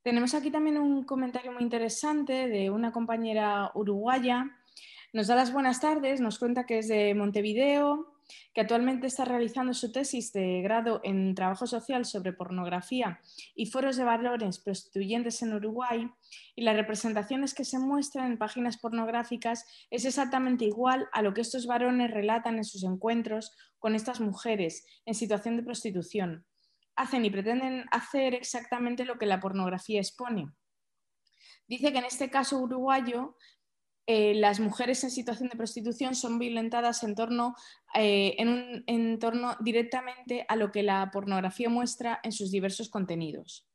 [0.03, 4.51] Tenemos aquí también un comentario muy interesante de una compañera uruguaya.
[5.13, 8.12] Nos da las buenas tardes, nos cuenta que es de Montevideo,
[8.53, 13.19] que actualmente está realizando su tesis de grado en trabajo social sobre pornografía
[13.55, 16.09] y foros de valores prostituyentes en Uruguay
[16.55, 21.41] y las representaciones que se muestran en páginas pornográficas es exactamente igual a lo que
[21.41, 26.45] estos varones relatan en sus encuentros con estas mujeres en situación de prostitución
[26.95, 30.51] hacen y pretenden hacer exactamente lo que la pornografía expone.
[31.67, 33.35] Dice que en este caso uruguayo
[34.05, 37.55] eh, las mujeres en situación de prostitución son violentadas en torno,
[37.95, 43.65] eh, en un entorno directamente a lo que la pornografía muestra en sus diversos contenidos.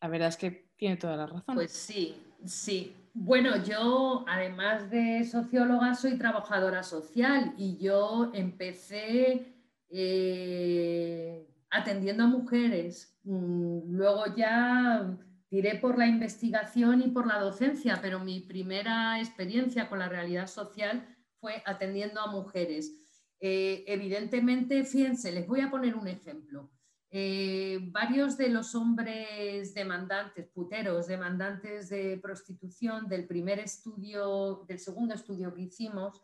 [0.00, 1.54] La verdad es que tiene toda la razón.
[1.54, 2.16] Pues sí,
[2.46, 2.96] sí.
[3.14, 9.54] Bueno, yo además de socióloga soy trabajadora social y yo empecé
[9.90, 13.14] eh, atendiendo a mujeres.
[13.24, 15.14] Mm, luego ya
[15.52, 20.46] tiré por la investigación y por la docencia, pero mi primera experiencia con la realidad
[20.46, 21.06] social
[21.40, 22.90] fue atendiendo a mujeres.
[23.38, 26.70] Eh, evidentemente, fíjense, les voy a poner un ejemplo.
[27.10, 35.12] Eh, varios de los hombres demandantes, puteros, demandantes de prostitución del primer estudio, del segundo
[35.12, 36.22] estudio que hicimos,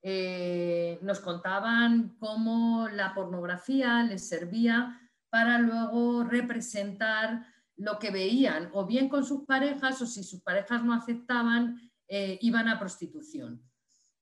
[0.00, 8.86] eh, nos contaban cómo la pornografía les servía para luego representar lo que veían, o
[8.86, 13.62] bien con sus parejas, o si sus parejas no aceptaban, eh, iban a prostitución.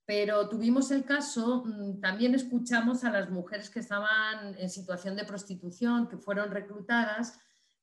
[0.05, 5.25] Pero tuvimos el caso, mm, también escuchamos a las mujeres que estaban en situación de
[5.25, 7.39] prostitución, que fueron reclutadas,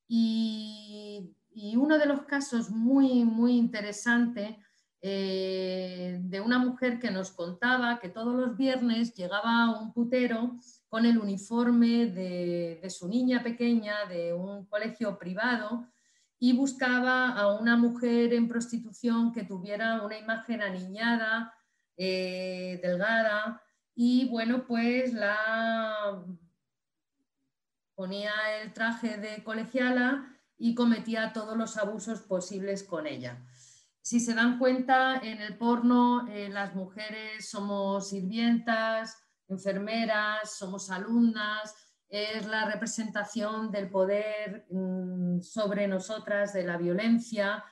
[0.07, 1.35] y,
[1.75, 4.59] uno de los casos muy, muy interesante
[5.01, 10.57] eh, de una mujer que nos contaba que todos los viernes llegaba un putero
[10.89, 15.87] con el uniforme de, su niña pequeña de un colegio privado
[16.39, 21.53] y buscaba a una mujer en prostitución que tuviera una imagen aniñada,
[21.95, 23.61] eh, delgada,
[23.93, 26.23] y bueno, pues la
[27.93, 28.31] ponía
[28.61, 33.45] el traje de colegiala y cometía todos los abusos posibles con ella.
[34.01, 39.17] Si se dan cuenta, en el porno eh, las mujeres somos sirvientas,
[39.49, 41.75] enfermeras, somos alumnas,
[42.09, 47.63] es la representación del poder mm, sobre nosotras, de la violencia.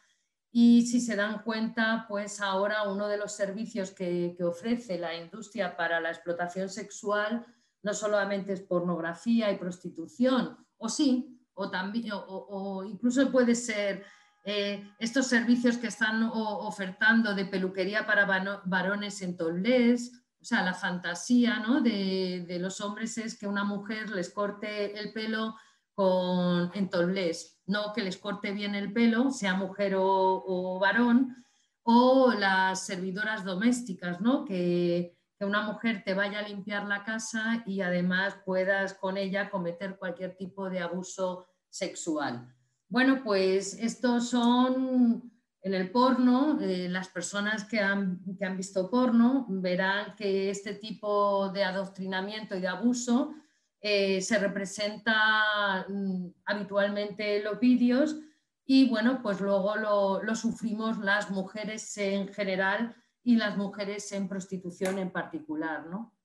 [0.52, 5.76] Y si se dan cuenta, pues ahora uno de los servicios que, ofrece la industria
[5.76, 7.46] para la explotación sexual
[7.84, 14.04] no solamente es pornografía y prostitución, o sí, o, también, o, incluso puede ser
[14.44, 18.26] eh, estos servicios que están ofertando de peluquería para
[18.66, 24.30] varones en Tollés, o sea, la fantasía de, los hombres es que una mujer les
[24.30, 25.56] corte el pelo
[25.94, 31.44] con, en topless, no que les corte bien el pelo, sea mujer o, varón,
[31.84, 34.46] o las servidoras domésticas, ¿no?
[34.46, 39.98] que una mujer te vaya a limpiar la casa y además puedas con ella cometer
[39.98, 42.54] cualquier tipo de abuso sexual.
[42.90, 48.22] Bueno, pues estos son en el porno, eh, las personas que han,
[48.56, 53.34] visto porno verán que este tipo de adoctrinamiento y de abuso
[53.82, 58.18] eh, se representa mm, habitualmente en los vídeos
[58.66, 64.28] y bueno, pues luego lo, lo, sufrimos las mujeres en general y las mujeres en
[64.28, 66.17] prostitución en particular, ¿no?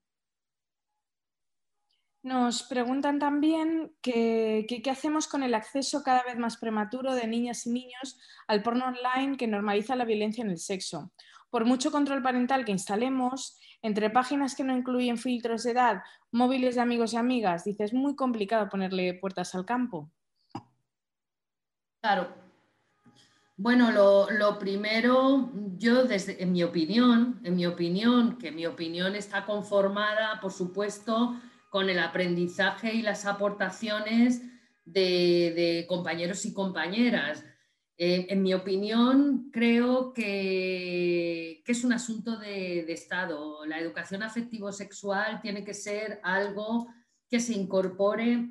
[2.22, 7.70] Nos preguntan también qué hacemos con el acceso cada vez más prematuro de niñas y
[7.70, 11.10] niños al porno online que normaliza la violencia en el sexo.
[11.50, 16.76] Por mucho control parental que instalemos, entre páginas que no incluyen filtros de edad, móviles
[16.76, 20.08] de amigos y amigas, dice, es muy complicado ponerle puertas al campo.
[22.00, 22.34] Claro.
[23.56, 29.14] Bueno, lo, lo primero, yo desde, en mi opinión, en mi opinión, que mi opinión
[29.14, 31.36] está conformada, por supuesto,
[31.72, 34.42] con el aprendizaje y las aportaciones
[34.84, 37.46] de, compañeros y compañeras.
[37.96, 43.64] Eh, en mi opinión, creo que, es un asunto de, Estado.
[43.64, 46.88] La educación afectivo-sexual tiene que ser algo
[47.30, 48.50] que se incorpore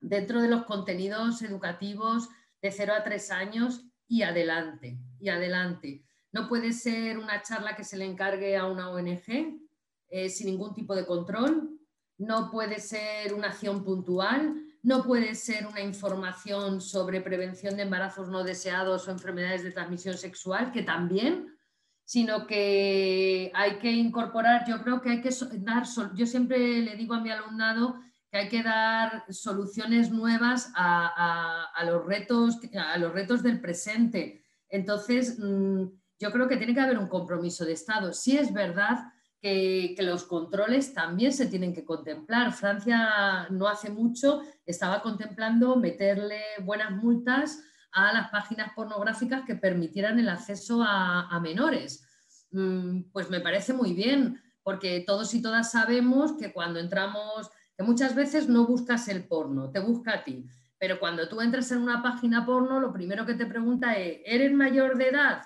[0.00, 2.30] dentro de los contenidos educativos
[2.62, 6.06] de 0 a 3 años y adelante, y adelante.
[6.32, 9.60] No puede ser una charla que se le encargue a una ONG
[10.08, 11.78] eh, sin ningún tipo de control,
[12.22, 18.28] no puede ser una acción puntual, no puede ser una información sobre prevención de embarazos
[18.28, 21.56] no deseados o enfermedades de transmisión sexual, que también,
[22.04, 27.14] sino que hay que incorporar, yo creo que hay que dar, yo siempre le digo
[27.14, 28.00] a mi alumnado
[28.30, 34.42] que hay que dar soluciones nuevas a, los, retos, a los retos del presente.
[34.68, 35.84] Entonces, mm,
[36.18, 38.12] yo creo que tiene que haber un compromiso de Estado.
[38.12, 39.11] Si es verdad
[39.42, 42.52] que, los controles también se tienen que contemplar.
[42.52, 50.18] Francia no hace mucho estaba contemplando meterle buenas multas a las páginas pornográficas que permitieran
[50.18, 52.06] el acceso a, menores.
[52.52, 57.82] Mm, pues me parece muy bien, porque todos y todas sabemos que cuando entramos, que
[57.82, 60.46] muchas veces no buscas el porno, te busca a ti.
[60.78, 64.52] Pero cuando tú entras en una página porno, lo primero que te pregunta es, ¿eres
[64.52, 65.42] mayor de edad?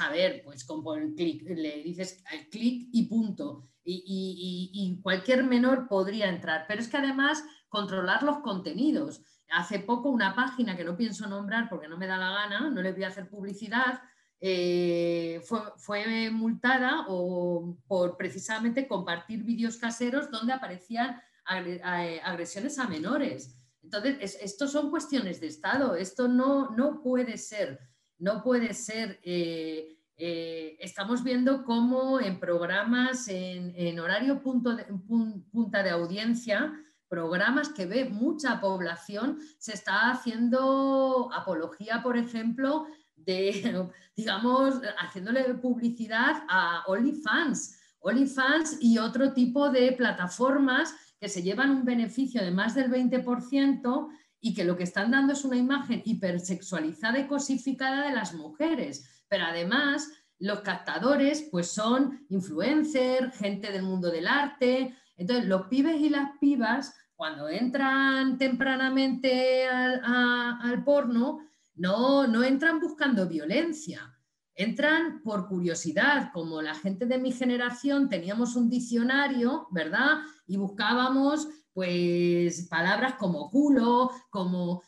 [0.00, 3.70] A ver, pues con el clic, le dices al clic y punto.
[3.84, 6.64] Y, cualquier menor podría entrar.
[6.66, 9.22] Pero es que además controlar los contenidos.
[9.50, 12.82] Hace poco una página que no pienso nombrar porque no me da la gana, no
[12.82, 14.00] le voy a hacer publicidad,
[14.40, 15.40] eh,
[15.76, 23.56] fue, multada o por precisamente compartir vídeos caseros donde aparecían agresiones a menores.
[23.82, 27.78] Entonces, estos son cuestiones de Estado, esto no, no puede ser
[28.18, 29.20] no puede ser.
[29.22, 36.72] Eh, eh, estamos viendo cómo en programas, en, horario punta de audiencia,
[37.08, 46.44] programas que ve mucha población, se está haciendo apología, por ejemplo, de, digamos, haciéndole publicidad
[46.48, 52.74] a OnlyFans, OnlyFans y otro tipo de plataformas que se llevan un beneficio de más
[52.74, 54.08] del 20%
[54.46, 59.24] y que lo que están dando es una imagen hipersexualizada y cosificada de las mujeres.
[59.28, 64.94] Pero además, los captadores pues son influencers, gente del mundo del arte.
[65.16, 71.40] Entonces, los pibes y las pibas, cuando entran tempranamente al, porno,
[71.74, 74.16] no, no entran buscando violencia,
[74.54, 80.18] entran por curiosidad, como la gente de mi generación teníamos un diccionario, ¿verdad?
[80.46, 84.82] Y buscábamos pues palabras como culo, como...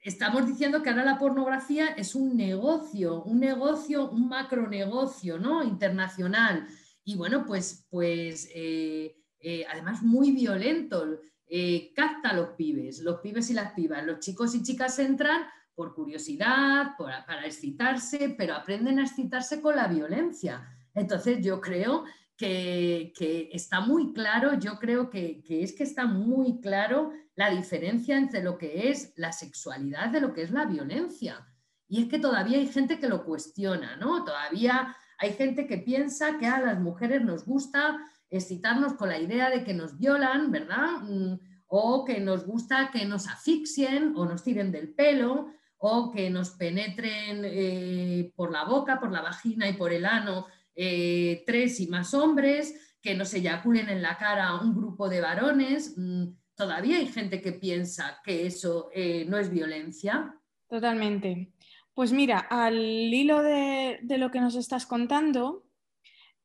[0.00, 5.62] Estamos diciendo que ahora la pornografía es un negocio, un negocio, un macronegocio, ¿no?
[5.62, 6.66] Internacional.
[7.04, 11.20] Y bueno, pues, pues eh, eh, además muy violento.
[11.46, 14.04] eh, capta a los pibes, los pibes y las pibas.
[14.04, 15.42] Los chicos y chicas entran
[15.76, 20.68] por curiosidad, para excitarse, pero aprenden a excitarse con la violencia.
[20.94, 22.04] Entonces yo creo
[22.38, 28.42] que, está muy claro, yo creo que, es que está muy claro la diferencia entre
[28.42, 31.46] lo que es la sexualidad de lo que es la violencia.
[31.88, 34.24] Y es que todavía hay gente que lo cuestiona, ¿no?
[34.24, 37.98] Todavía hay gente que piensa que a las mujeres nos gusta
[38.30, 41.00] excitarnos con la idea de que nos violan, ¿verdad?
[41.02, 46.30] Mm, o que nos gusta que nos asfixien o nos tiren del pelo o que
[46.30, 50.46] nos penetren eh, por la boca, por la vagina y por el ano
[50.80, 55.94] eh, tres y más hombres, que nos eyaculen en la cara un grupo de varones.
[55.96, 60.34] Mm, todavía hay gente que piensa que eso eh, no es violencia.
[60.68, 61.52] Totalmente.
[61.94, 65.68] Pues mira, al hilo de, lo que nos estás contando,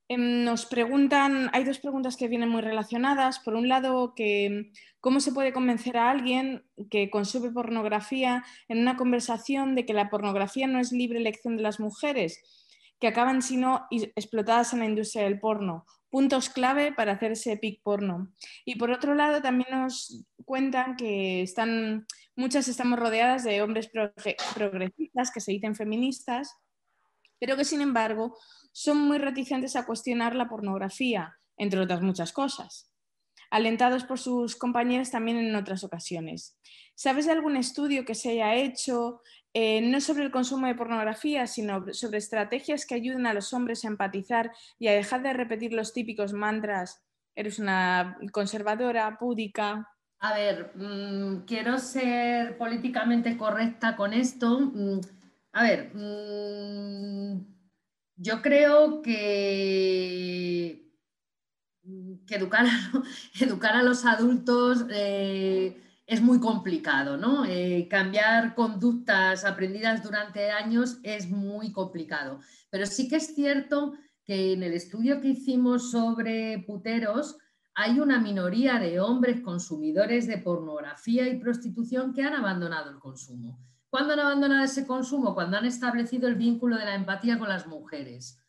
[0.09, 3.39] Em, nos preguntan, hay dos preguntas que vienen muy relacionadas.
[3.39, 8.97] Por un lado, que cómo se puede convencer a alguien que consume pornografía en una
[8.97, 12.41] conversación de que la pornografía no es libre elección de las mujeres,
[12.99, 15.85] que acaban sino explotadas en la industria del porno.
[16.09, 18.31] Puntos clave para hacer ese pic porno.
[18.65, 23.89] Y por otro lado, también nos cuentan que están, muchas estamos rodeadas de hombres
[24.55, 26.55] progresistas que se dicen feministas,
[27.39, 28.37] pero que sin embargo
[28.71, 32.91] son muy reticentes a cuestionar la pornografía, entre otras muchas cosas,
[33.51, 36.57] alentados por sus compañeros también en otras ocasiones.
[36.95, 39.21] ¿Sabes de algún estudio que se haya hecho
[39.53, 43.83] eh, no sobre el consumo de pornografía, sino sobre estrategias que ayuden a los hombres
[43.83, 47.03] a empatizar y a dejar de repetir los típicos mantras?
[47.35, 49.87] Eres una conservadora, púdica.
[50.19, 54.59] A ver, mm, quiero ser políticamente correcta con esto.
[54.59, 55.01] Mm,
[55.51, 57.45] a ver, mm,
[58.15, 60.89] yo creo que,
[62.25, 62.69] que educar, a,
[63.41, 67.45] educar a los adultos eh, es muy complicado, ¿no?
[67.45, 72.39] Eh, cambiar conductas aprendidas durante años es muy complicado.
[72.69, 73.93] Pero sí que es cierto
[74.25, 77.37] que en el estudio que hicimos sobre puteros
[77.75, 83.59] hay una minoría de hombres consumidores de pornografía y prostitución que han abandonado el consumo.
[83.89, 85.33] ¿Cuándo han abandonado ese consumo?
[85.33, 88.39] Cuando han establecido el vínculo de la empatía con las mujeres.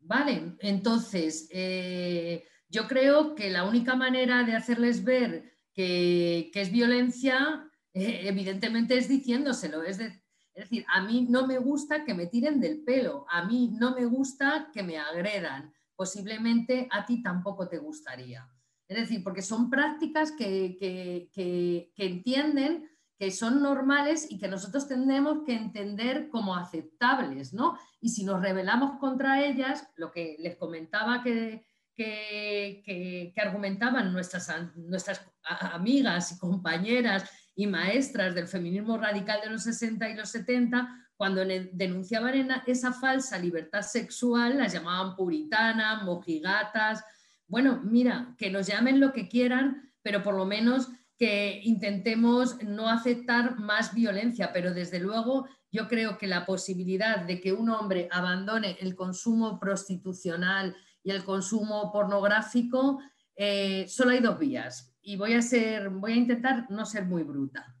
[0.00, 0.56] ¿Vale?
[0.60, 8.22] Entonces, eh, yo creo que la única manera de hacerles ver que, es violencia, eh,
[8.24, 9.82] evidentemente, es diciéndoselo.
[9.82, 13.94] Es, decir, a mí no me gusta que me tiren del pelo, a mí no
[13.94, 15.72] me gusta que me agredan.
[15.94, 18.48] Posiblemente a ti tampoco te gustaría.
[18.88, 22.88] Es decir, porque son prácticas que, que entienden
[23.22, 27.78] que son normales y que nosotros tenemos que entender como aceptables, ¿no?
[28.00, 31.64] Y si nos rebelamos contra ellas, lo que les comentaba que,
[31.96, 40.08] que, argumentaban nuestras, nuestras amigas y compañeras y maestras del feminismo radical de los 60
[40.08, 47.04] y los 70, cuando denunciaban esa falsa libertad sexual, las llamaban puritanas, mojigatas.
[47.46, 52.88] Bueno, mira, que nos llamen lo que quieran, pero por lo menos que intentemos no
[52.88, 58.08] aceptar más violencia, pero desde luego yo creo que la posibilidad de que un hombre
[58.10, 63.00] abandone el consumo prostitucional y el consumo pornográfico,
[63.36, 64.94] eh, solo hay dos vías.
[65.02, 67.74] Y voy a, ser, voy a intentar no ser muy bruta.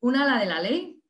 [0.00, 1.02] Una, la de la ley,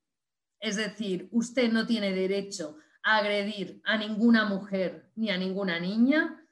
[0.61, 6.43] es decir, usted no tiene derecho a agredir a ninguna mujer ni a ninguna niña,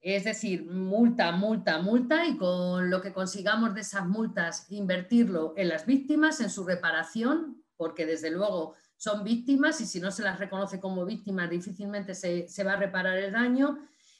[0.00, 5.70] es decir, multa, multa, multa y con lo que consigamos de esas multas invertirlo en
[5.70, 10.38] las víctimas, en su reparación, porque desde luego son víctimas y si no se las
[10.38, 13.78] reconoce como víctimas difícilmente se, va a reparar el daño.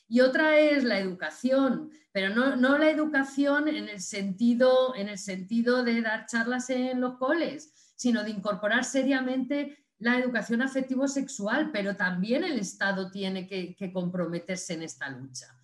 [0.09, 5.19] Y otra es la educación, pero no, no, la educación en el, sentido, en el
[5.19, 11.97] sentido de dar charlas en los coles, sino de incorporar seriamente la educación afectivo-sexual, pero
[11.97, 15.64] también el Estado tiene que comprometerse en esta lucha.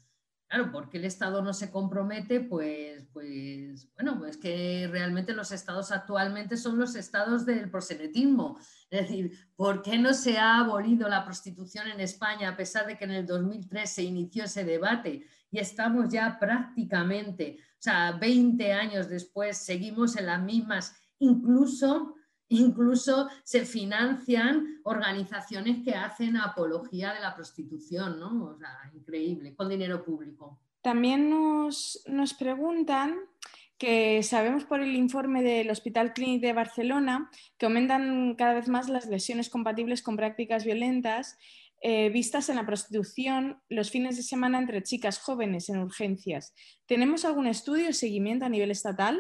[0.51, 5.93] Claro, porque el Estado no se compromete, pues, pues, bueno, pues que realmente los estados
[5.93, 8.59] actualmente son los estados del prosenetismo.
[8.91, 12.99] Es decir, ¿por qué no se ha abolido la prostitución en España a pesar de
[12.99, 18.73] que en el 2003 se inició ese debate y estamos ya prácticamente, o sea, 20
[18.73, 22.17] años después, seguimos en las mismas, incluso
[22.51, 28.45] Incluso se financian organizaciones que hacen apología de la prostitución, ¿no?
[28.45, 30.59] O sea, increíble, con dinero público.
[30.83, 33.17] También nos, nos preguntan
[33.79, 38.89] que sabemos por el informe del Hospital Clínic de Barcelona que aumentan cada vez más
[38.89, 41.39] las lesiones compatibles con prácticas violentas
[41.83, 46.53] eh, vistas en la prostitución los fines de semana entre chicas jóvenes en urgencias.
[46.85, 49.19] ¿Tenemos algún estudio o seguimiento a nivel estatal?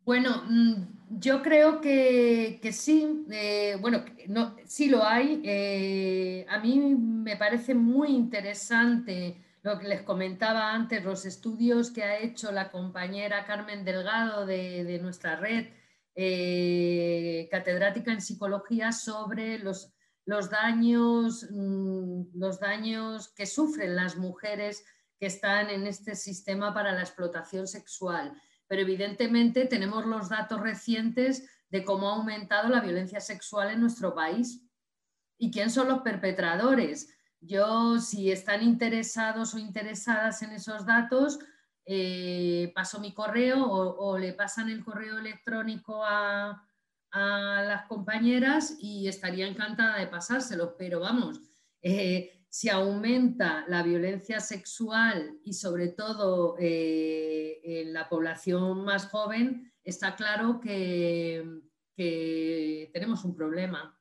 [0.00, 5.42] Bueno, mm, yo creo que, sí, eh, bueno, no, sí lo hay.
[5.44, 12.02] Eh, a mí me parece muy interesante lo que les comentaba antes, los estudios que
[12.02, 15.68] ha hecho la compañera Carmen Delgado de, nuestra red,
[16.14, 19.90] eh, catedrática en psicología, sobre los,
[20.50, 24.84] daños, mm, los daños que sufren las mujeres
[25.18, 28.34] que están en este sistema para la explotación sexual
[28.66, 34.14] pero evidentemente tenemos los datos recientes de cómo ha aumentado la violencia sexual en nuestro
[34.14, 34.62] país
[35.38, 37.14] y quién son los perpetradores.
[37.40, 41.38] Yo, si están interesados o interesadas en esos datos,
[41.86, 46.62] eh, paso mi correo o, le pasan el correo electrónico a,
[47.16, 51.40] las compañeras y estaría encantada de pasárselo, pero vamos,
[51.80, 59.72] eh, si aumenta la violencia sexual y sobre todo eh, en la población más joven,
[59.82, 61.42] está claro que,
[61.96, 63.98] tenemos un problema.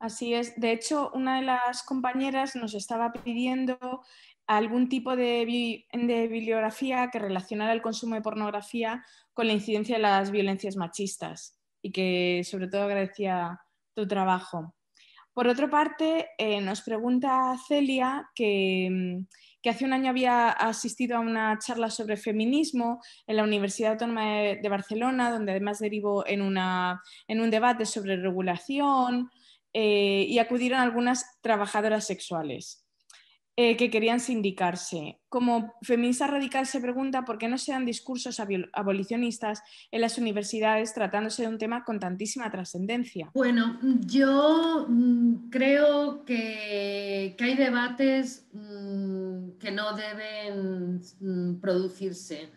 [0.00, 0.58] Así es.
[0.58, 4.02] De hecho, una de las compañeras nos estaba pidiendo
[4.48, 5.46] algún tipo de,
[5.92, 9.04] de, bibliografía que relacionara el consumo de pornografía
[9.34, 13.60] con la incidencia de las violencias machistas y que sobre todo agradecía
[13.94, 14.74] tu trabajo.
[15.32, 19.24] Por otra parte, eh, nos pregunta Celia mm,
[19.62, 24.24] que, hace un año había asistido a una charla sobre feminismo en la Universidad Autónoma
[24.60, 26.40] de, Barcelona, donde además derivó en,
[27.28, 29.30] en, un debate sobre regulación
[29.72, 32.84] eh, y acudieron algunas trabajadoras sexuales.
[33.62, 35.20] Eh, que querían sindicarse.
[35.28, 38.40] Como feminista radical se pregunta por qué no se dan discursos
[38.72, 43.30] abolicionistas en las universidades tratándose de un tema con tantísima trascendencia.
[43.34, 52.48] Bueno, yo mm, creo que, hay debates mm, que no deben mm, producirse.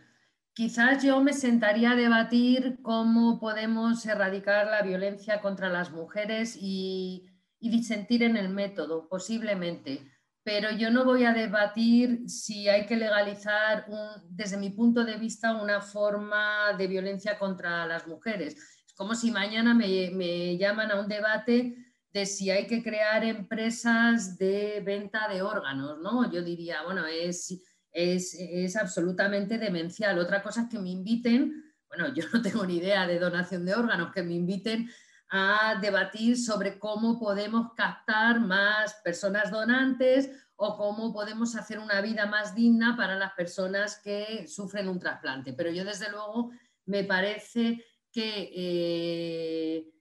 [0.53, 7.25] Quizás yo me sentaría a debatir cómo podemos erradicar la violencia contra las mujeres y
[7.59, 10.12] disentir en el método, posiblemente
[10.43, 13.85] pero yo no voy a debatir si hay que legalizar,
[14.29, 18.55] desde mi punto de vista, una forma de violencia contra las mujeres.
[18.85, 21.77] Es como si mañana me, llaman a un debate
[22.11, 26.29] de si hay que crear empresas de venta de órganos, ¿no?
[26.31, 30.19] Yo diría, bueno, es, es, es absolutamente demencial.
[30.19, 33.75] Otra cosa es que me inviten, bueno, yo no tengo ni idea de donación de
[33.75, 34.89] órganos, que me inviten
[35.35, 42.27] a debatir sobre cómo podemos captar más personas donantes o cómo podemos hacer una vida
[42.27, 45.53] más digna para las personas que sufren un trasplante.
[45.53, 46.51] Pero yo desde luego
[46.85, 49.91] me parece que eh,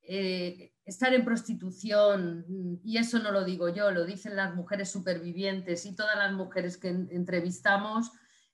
[0.00, 5.84] eh, estar en prostitución, y eso no lo digo yo, lo dicen las mujeres supervivientes
[5.84, 8.10] y todas las mujeres que entrevistamos,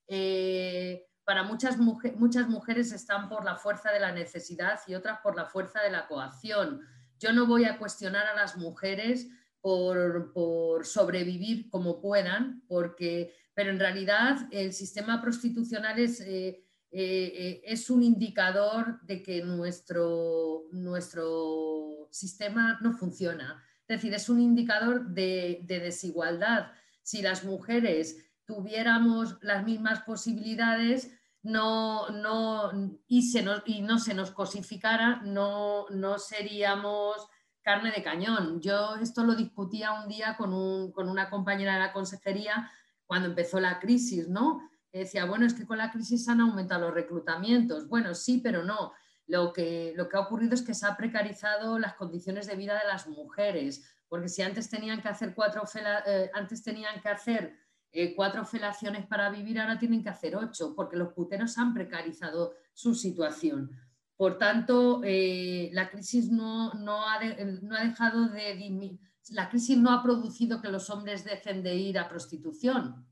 [0.09, 5.37] eh, para muchas, muchas mujeres están por la fuerza de la necesidad y otras por
[5.37, 6.83] la fuerza de la coacción.
[7.19, 9.29] Yo no voy a cuestionar a las mujeres
[9.61, 17.63] por, sobrevivir como puedan, porque, pero en realidad el sistema prostitucional es, eh, eh, eh,
[17.65, 23.65] es un indicador de que nuestro, nuestro sistema no funciona.
[23.89, 26.73] Es decir, es un indicador de desigualdad.
[27.03, 31.11] Si las mujeres tuviéramos las mismas posibilidades
[31.43, 32.73] no, no,
[33.07, 37.29] y, se y no se nos cosificara, no, no seríamos
[37.61, 38.61] carne de cañón.
[38.61, 42.71] Yo esto lo discutía un día con, una compañera de la consejería
[43.07, 44.71] cuando empezó la crisis, ¿no?
[44.93, 47.89] decía, bueno, es que con la crisis han aumentado los reclutamientos.
[47.89, 48.93] Bueno, sí, pero no.
[49.27, 52.79] Lo que, lo que ha ocurrido es que se ha precarizado las condiciones de vida
[52.79, 55.65] de las mujeres, porque si antes tenían que hacer cuatro,
[56.07, 57.59] eh, antes tenían que hacer
[57.97, 62.55] eh, cuatro felaciones para vivir, ahora tienen que hacer ocho, porque los puteros han precarizado
[62.73, 63.71] su situación.
[64.17, 68.99] Por tanto, eh, la crisis no, ha dejado de...
[69.31, 73.07] La crisis no ha producido que los hombres dejen de ir a prostitución.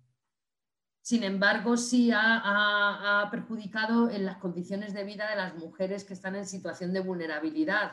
[1.01, 6.15] Sin embargo, sí ha, ha, perjudicado en las condiciones de vida de las mujeres que
[6.15, 7.93] están en situación de vulnerabilidad.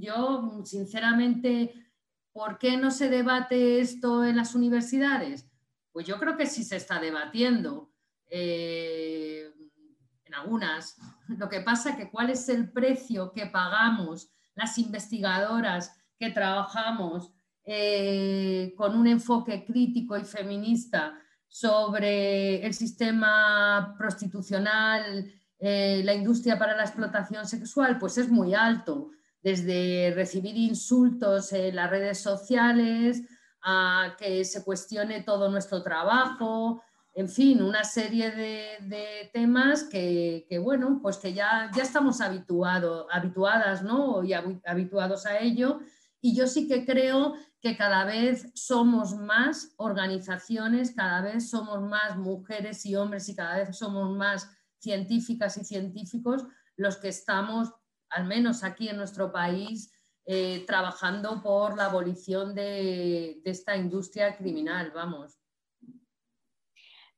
[0.00, 1.72] yo, sinceramente,
[2.32, 5.49] ¿por qué no se debate esto en las universidades?
[5.92, 7.92] Pues yo creo que sí se está debatiendo
[8.28, 9.50] eh,
[10.24, 10.96] en algunas.
[11.28, 17.32] Lo que pasa es que cuál es el precio que pagamos las investigadoras que trabajamos
[17.64, 21.18] eh, con un enfoque crítico y feminista
[21.48, 29.10] sobre el sistema prostitucional, eh, la industria para la explotación sexual, pues es muy alto,
[29.42, 33.22] desde recibir insultos en las redes sociales,
[33.62, 36.82] a que se cuestione todo nuestro trabajo,
[37.12, 43.82] en fin, una serie de, temas que, bueno, pues que ya, ya estamos habituado, habituadas,
[43.82, 44.22] ¿no?
[44.22, 45.80] Y habituados a ello.
[46.20, 52.16] Y yo sí que creo que cada vez somos más organizaciones, cada vez somos más
[52.16, 56.44] mujeres y hombres y cada vez somos más científicas y científicos
[56.76, 57.72] los que estamos,
[58.08, 59.92] al menos aquí en nuestro país,
[60.32, 65.40] eh, trabajando por la abolición de, esta industria criminal, vamos.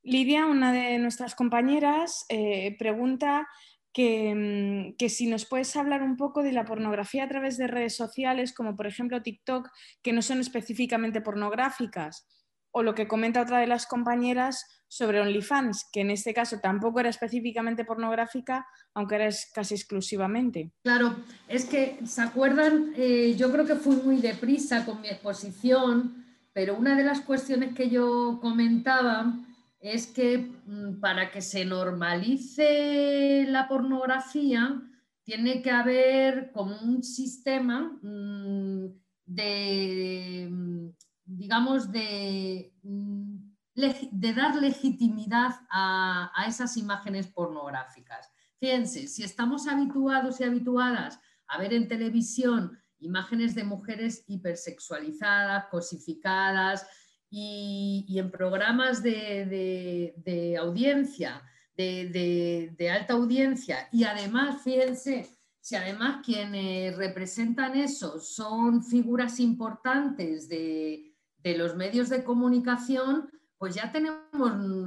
[0.03, 3.47] Lidia, una de nuestras compañeras, eh, pregunta
[3.95, 7.95] Mm, que, si nos puedes hablar un poco de la pornografía a través de redes
[7.95, 9.69] sociales, como por ejemplo TikTok,
[10.03, 12.27] que no son específicamente pornográficas,
[12.73, 17.01] o lo que comenta otra de las compañeras sobre OnlyFans, que en este caso tampoco
[17.01, 20.73] era específicamente pornográfica, aunque era casi exclusivamente.
[20.83, 21.17] Claro,
[21.49, 22.93] es que, ¿se acuerdan?
[22.97, 27.75] Eh, yo creo que fui muy deprisa con mi exposición, pero una de las cuestiones
[27.75, 29.33] que yo comentaba
[29.81, 34.81] es que mm, para que se normalice la pornografía,
[35.25, 38.87] tiene que haber como un sistema mm,
[39.27, 40.93] de,
[41.37, 48.31] digamos, de, de dar legitimidad a, a, esas imágenes pornográficas.
[48.59, 51.19] Fíjense, si estamos habituados y habituadas
[51.49, 56.87] a ver en televisión imágenes de mujeres hipersexualizadas, cosificadas,
[57.35, 61.43] y, en programas de, audiencia,
[61.75, 65.27] de, alta audiencia, y además, fíjense,
[65.59, 71.12] si además quienes representan eso son figuras importantes de,
[71.45, 74.21] los medios de comunicación, pues ya tenemos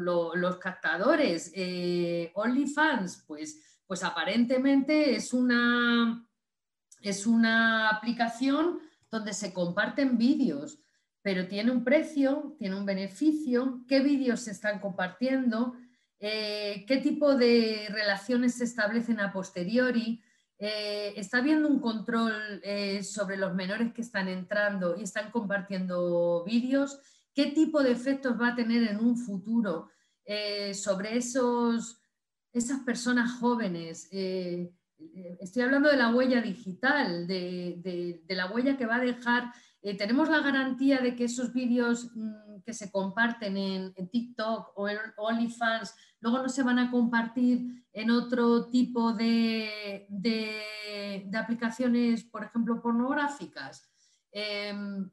[0.03, 1.51] los captadores.
[1.55, 6.25] Eh, OnlyFans, pues, pues aparentemente es una,
[7.01, 8.79] es una aplicación
[9.09, 10.79] donde se comparten vídeos
[11.25, 15.73] pero tiene un precio, tiene un beneficio, qué vídeos se están compartiendo,
[16.19, 20.21] eh, qué tipo de relaciones se establecen a posteriori.
[20.57, 26.43] Eh, está habiendo un control eh, sobre los menores que están entrando y están compartiendo
[26.45, 26.99] vídeos,
[27.33, 29.89] qué tipo de efectos va a tener en un futuro
[30.73, 32.01] sobre esos,
[32.51, 34.09] esas personas jóvenes.
[34.11, 39.51] estoy hablando de la huella digital, de la huella que va a dejar
[39.85, 44.89] eh, tenemos la garantía de que esos vídeos mm, que se comparten en, TikTok o
[44.89, 45.93] en OnlyFans
[46.25, 50.07] luego no se van a compartir en otro tipo de,
[51.37, 53.87] aplicaciones, por ejemplo, pornográficas.
[54.31, 55.07] Em,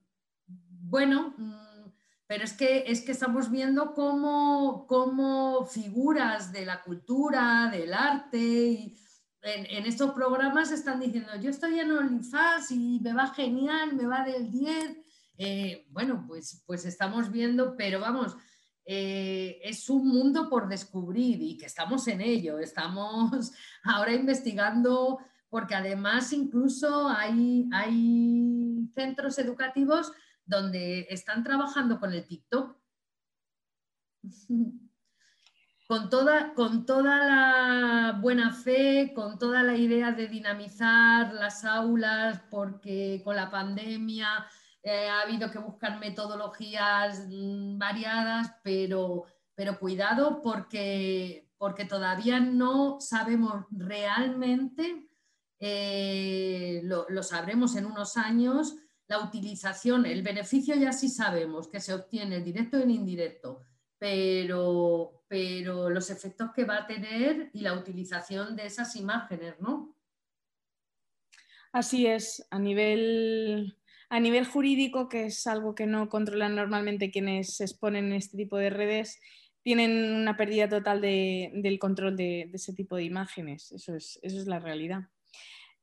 [0.46, 1.90] bueno, mm,
[2.26, 8.96] pero es que, es que estamos viendo cómo, figuras de la cultura, del arte y,
[9.42, 14.24] en, estos programas están diciendo, yo estoy en OnlyFans y me va genial, me va
[14.24, 14.96] del 10.
[15.36, 18.34] Eh, bueno, pues, pues estamos viendo, pero vamos,
[18.84, 22.58] eh, es un mundo por descubrir y que estamos en ello.
[22.58, 23.52] Estamos
[23.84, 25.18] ahora investigando,
[25.48, 30.12] porque además incluso hay, hay centros educativos
[30.44, 32.76] donde están trabajando con el TikTok.
[35.92, 42.40] con toda, con toda la buena fe, con toda la idea de dinamizar las aulas,
[42.50, 44.46] porque con la pandemia
[44.82, 53.00] eh, ha habido que buscar metodologías mm, variadas, pero, pero cuidado porque, porque todavía no
[53.00, 55.08] sabemos realmente,
[55.60, 58.76] eh, lo, lo sabremos en unos años,
[59.06, 63.60] la utilización, el beneficio ya sí sabemos que se obtiene directo e indirecto,
[63.98, 69.96] pero, pero los efectos que va a tener y la utilización de esas imágenes, ¿no?
[71.72, 73.76] Así es, a nivel,
[74.12, 78.36] a nivel jurídico, que es algo que no controlan normalmente quienes se exponen en este
[78.36, 79.18] tipo de redes,
[79.62, 83.72] tienen una pérdida total del control de, ese tipo de imágenes.
[83.72, 85.04] Eso es, eso es la realidad.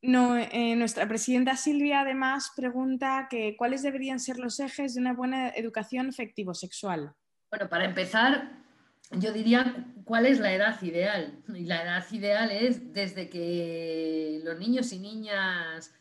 [0.03, 3.27] No, eh, nuestra presidenta Silvia además pregunta
[3.57, 7.15] cuáles deberían ser los ejes de una buena educación efectivo-sexual.
[7.49, 8.59] Bueno, para empezar,
[9.09, 11.41] yo diría cuál es la edad ideal.
[11.47, 15.95] Y la edad ideal es desde que los niños y niñas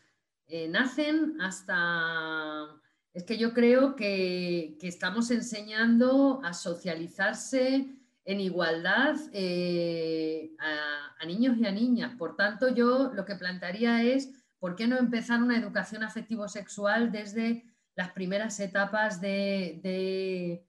[0.49, 2.67] eh, nacen hasta...
[3.13, 7.87] Es que yo creo que, estamos enseñando a socializarse
[8.25, 12.15] en igualdad eh, a, niños y a niñas.
[12.17, 17.63] Por tanto, yo lo que plantearía es, ¿por qué no empezar una educación afectivo-sexual desde
[17.95, 20.65] las primeras etapas de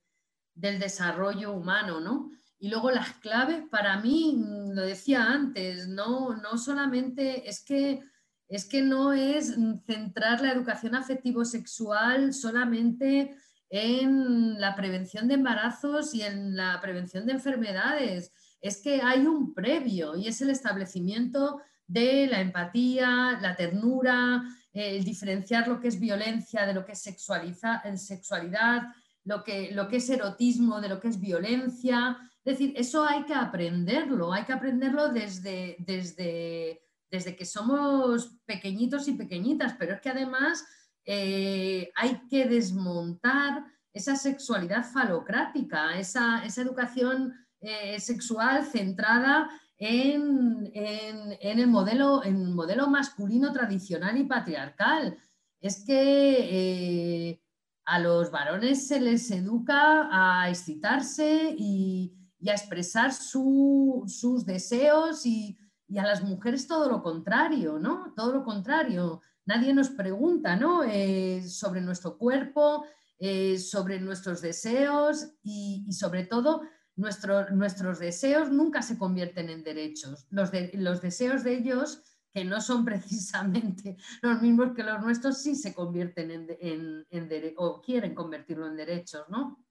[0.61, 2.31] del desarrollo humano, ¿no?
[2.59, 4.45] Y luego las claves, para mí,
[4.75, 8.03] lo decía antes, no, no solamente es que,
[8.51, 9.55] es que no es
[9.87, 13.37] centrar la educación afectivo-sexual solamente
[13.71, 18.33] en la prevención de embarazos y en la prevención de enfermedades.
[18.61, 25.05] Es que hay un previo y es el establecimiento de la empatía, la ternura, el
[25.05, 28.83] diferenciar lo que es violencia de lo que es sexualidad,
[29.25, 32.19] lo que, lo que es erotismo de lo que es violencia.
[32.45, 39.09] Es decir, eso hay que aprenderlo, hay que aprenderlo desde, desde, desde que somos pequeñitos
[39.09, 40.65] y pequeñitas, pero es que además
[41.05, 52.23] eh, hay que desmontar esa sexualidad falocrática, esa, educación eh, sexual centrada en, el modelo,
[52.25, 55.19] en modelo masculino tradicional y patriarcal.
[55.61, 57.43] Es que eh,
[57.87, 62.15] a los varones se les educa a excitarse y,
[62.47, 65.59] a expresar sus deseos y,
[65.99, 68.13] a las mujeres todo lo contrario, ¿no?
[68.15, 69.23] Todo lo contrario.
[69.47, 70.85] Nadie nos pregunta, ¿no?
[70.85, 72.85] Eh, sobre nuestro cuerpo,
[73.19, 76.63] eh, sobre nuestros deseos y sobre todo
[76.97, 80.27] nuestros deseos nunca se convierten en derechos.
[80.31, 82.03] Los, los deseos de ellos,
[82.33, 87.81] que no son precisamente los mismos que los nuestros, sí se convierten en, en, o
[87.81, 89.65] quieren convertirlo en derechos, ¿no?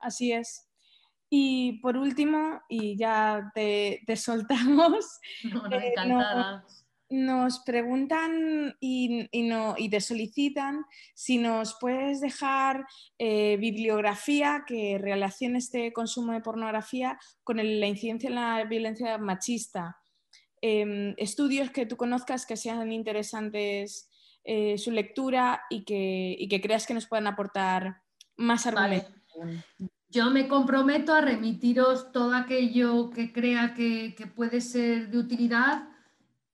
[0.00, 0.67] Así es.
[1.30, 5.20] Y por último, y ya te, soltamos,
[5.70, 5.94] eh,
[7.10, 10.84] nos preguntan y, no, y te solicitan
[11.14, 12.86] si nos puedes dejar
[13.18, 19.98] eh, bibliografía que relacione este consumo de pornografía con la incidencia en la violencia machista.
[20.60, 24.10] Em, estudios que tú conozcas que sean interesantes
[24.44, 28.02] eh, su lectura y que, que, creas que nos puedan aportar
[28.36, 29.14] más argumentos.
[30.10, 35.88] Yo me comprometo a remitiros todo aquello que crea que, puede ser de utilidad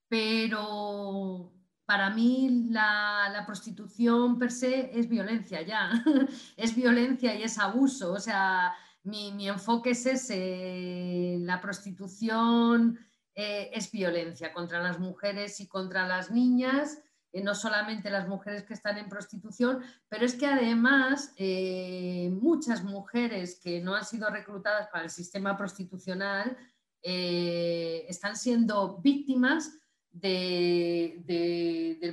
[0.08, 1.52] pero
[1.84, 5.90] para mí la, prostitución per se es violencia ya,
[6.56, 8.72] es violencia y es abuso, o sea,
[9.02, 12.98] mi, enfoque es ese, la prostitución
[13.34, 17.02] eh, es violencia contra las mujeres y contra las niñas,
[17.34, 22.84] eh, no solamente las mujeres que están en prostitución, pero es que además eh, muchas
[22.84, 26.56] mujeres que no han sido reclutadas para el sistema prostitucional
[27.06, 29.78] están siendo víctimas
[30.10, 31.22] del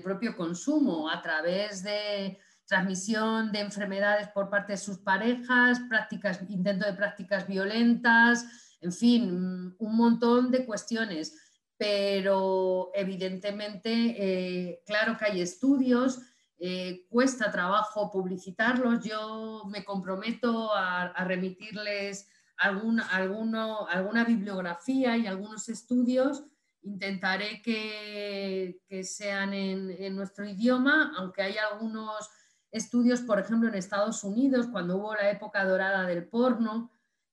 [0.04, 6.86] propio consumo a través de transmisión de enfermedades por parte de sus parejas, prácticas, intento
[6.86, 8.46] de prácticas violentas,
[8.82, 11.51] en fin, un montón de cuestiones.
[11.82, 16.20] Pero evidentemente, eh, claro que hay estudios,
[16.60, 19.04] eh, cuesta trabajo publicitarlos.
[19.04, 26.44] Yo me comprometo a, remitirles alguna, alguna bibliografía y algunos estudios
[26.84, 32.28] Intentaré que, sean en, nuestro idioma, aunque hay algunos
[32.72, 36.90] estudios, por ejemplo, en Estados Unidos, cuando hubo la época dorada del porno,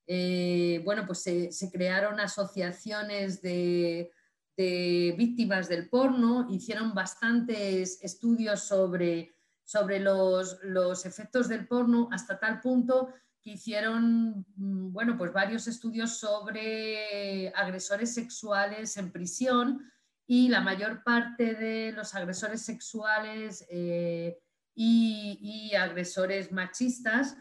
[0.06, 4.12] eh, bueno, pues se, crearon asociaciones de,
[4.58, 12.60] víctimas del porno, hicieron bastantes estudios sobre, sobre los, los efectos del porno hasta tal
[12.60, 13.12] punto
[13.52, 19.90] hicieron mm, bueno, pues varios estudios sobre agresores sexuales en prisión
[20.26, 24.38] y la mayor parte de los agresores sexuales eh,
[24.74, 27.36] y, agresores machistas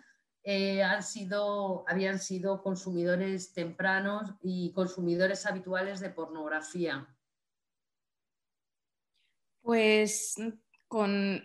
[0.49, 7.06] eh, han sido, habían sido consumidores tempranos y consumidores habituales de pornografía.
[9.61, 10.36] Pues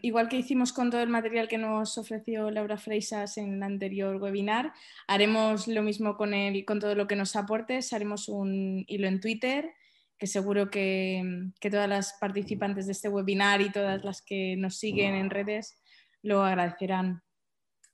[0.03, 4.23] igual que hicimos con todo el material que nos ofreció Laura Freisas en el anterior
[4.23, 4.73] webinar,
[5.09, 6.31] haremos lo mismo con,
[6.65, 9.73] con todo lo que nos aportes, haremos un hilo en Twitter,
[10.17, 15.17] que seguro que, todas las participantes de este webinar y todas las que nos siguen
[15.17, 15.83] en redes
[16.23, 17.25] lo agradecerán.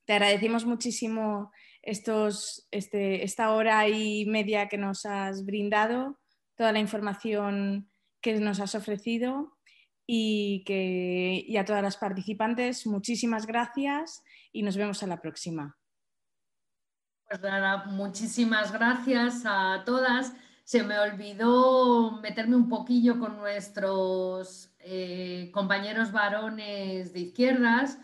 [0.09, 1.53] Te agradecemos muchísimo
[1.83, 6.19] este, esta hora y media que nos has brindado,
[6.57, 7.91] toda la información
[8.23, 9.59] que nos has ofrecido
[10.07, 15.77] y, que, y a todas las participantes, muchísimas gracias y nos vemos a la próxima.
[17.29, 20.33] Pues nada, muchísimas gracias a todas.
[20.65, 27.99] Se me olvidó meterme un poquillo con nuestros eh, compañeros varones de izquierdas.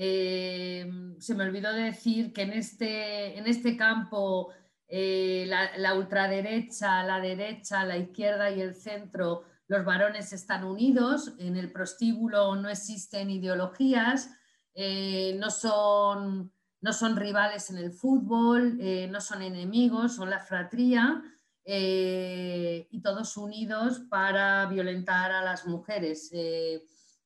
[0.00, 0.88] Eh,
[1.18, 4.52] se me olvidó decir que en este, en este campo
[4.86, 11.56] eh, la, ultraderecha, la derecha, la izquierda y el centro los varones están unidos, en
[11.56, 14.30] el prostíbulo no existen ideologías,
[14.72, 16.50] eh, no, son,
[16.80, 21.22] no, son, rivales en el fútbol, eh, no son enemigos, son la fratría
[21.70, 26.32] y todos unidos para violentar a las mujeres.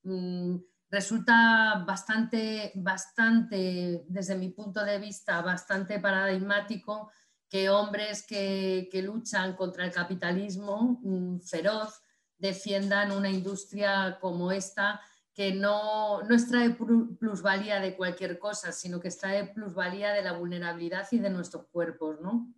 [0.02, 0.56] Mm,
[0.92, 7.10] resulta bastante, bastante, desde mi punto de vista, bastante paradigmático
[7.48, 12.02] que hombres que, luchan contra el capitalismo mm, feroz
[12.36, 15.00] defiendan una industria como esta
[15.32, 16.76] que no, no extrae
[17.18, 22.20] plusvalía de cualquier cosa, sino que extrae plusvalía de la vulnerabilidad y de nuestros cuerpos,
[22.20, 22.52] ¿no?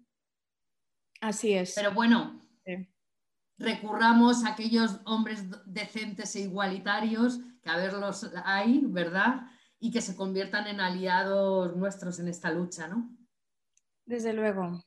[1.20, 1.74] Así es.
[1.76, 2.40] Pero bueno,
[3.58, 9.42] recurramos a aquellos hombres decentes e igualitarios, que a verlos hay, ¿verdad?
[9.78, 13.10] Y que se conviertan en aliados nuestros en esta lucha, ¿no?
[14.06, 14.84] Desde luego.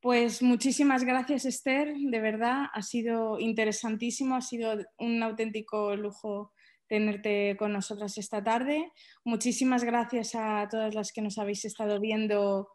[0.00, 1.94] Pues muchísimas gracias, Esther.
[1.94, 6.52] De verdad, ha sido interesantísimo, ha sido un auténtico lujo
[6.88, 8.90] tenerte con nosotras esta tarde.
[9.24, 12.68] Muchísimas gracias a todas las que nos habéis estado viendo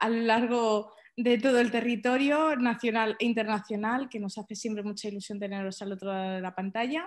[0.00, 5.08] a lo largo de todo el territorio nacional e internacional, que nos hace siempre mucha
[5.08, 7.06] ilusión teneros al otro lado de la pantalla.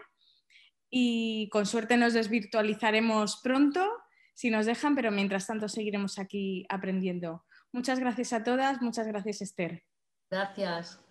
[0.90, 3.88] Y con suerte nos desvirtualizaremos pronto,
[4.34, 7.44] si nos dejan, pero mientras tanto seguiremos aquí aprendiendo.
[7.72, 9.84] Muchas gracias a todas, muchas gracias Esther.
[10.30, 11.03] Gracias.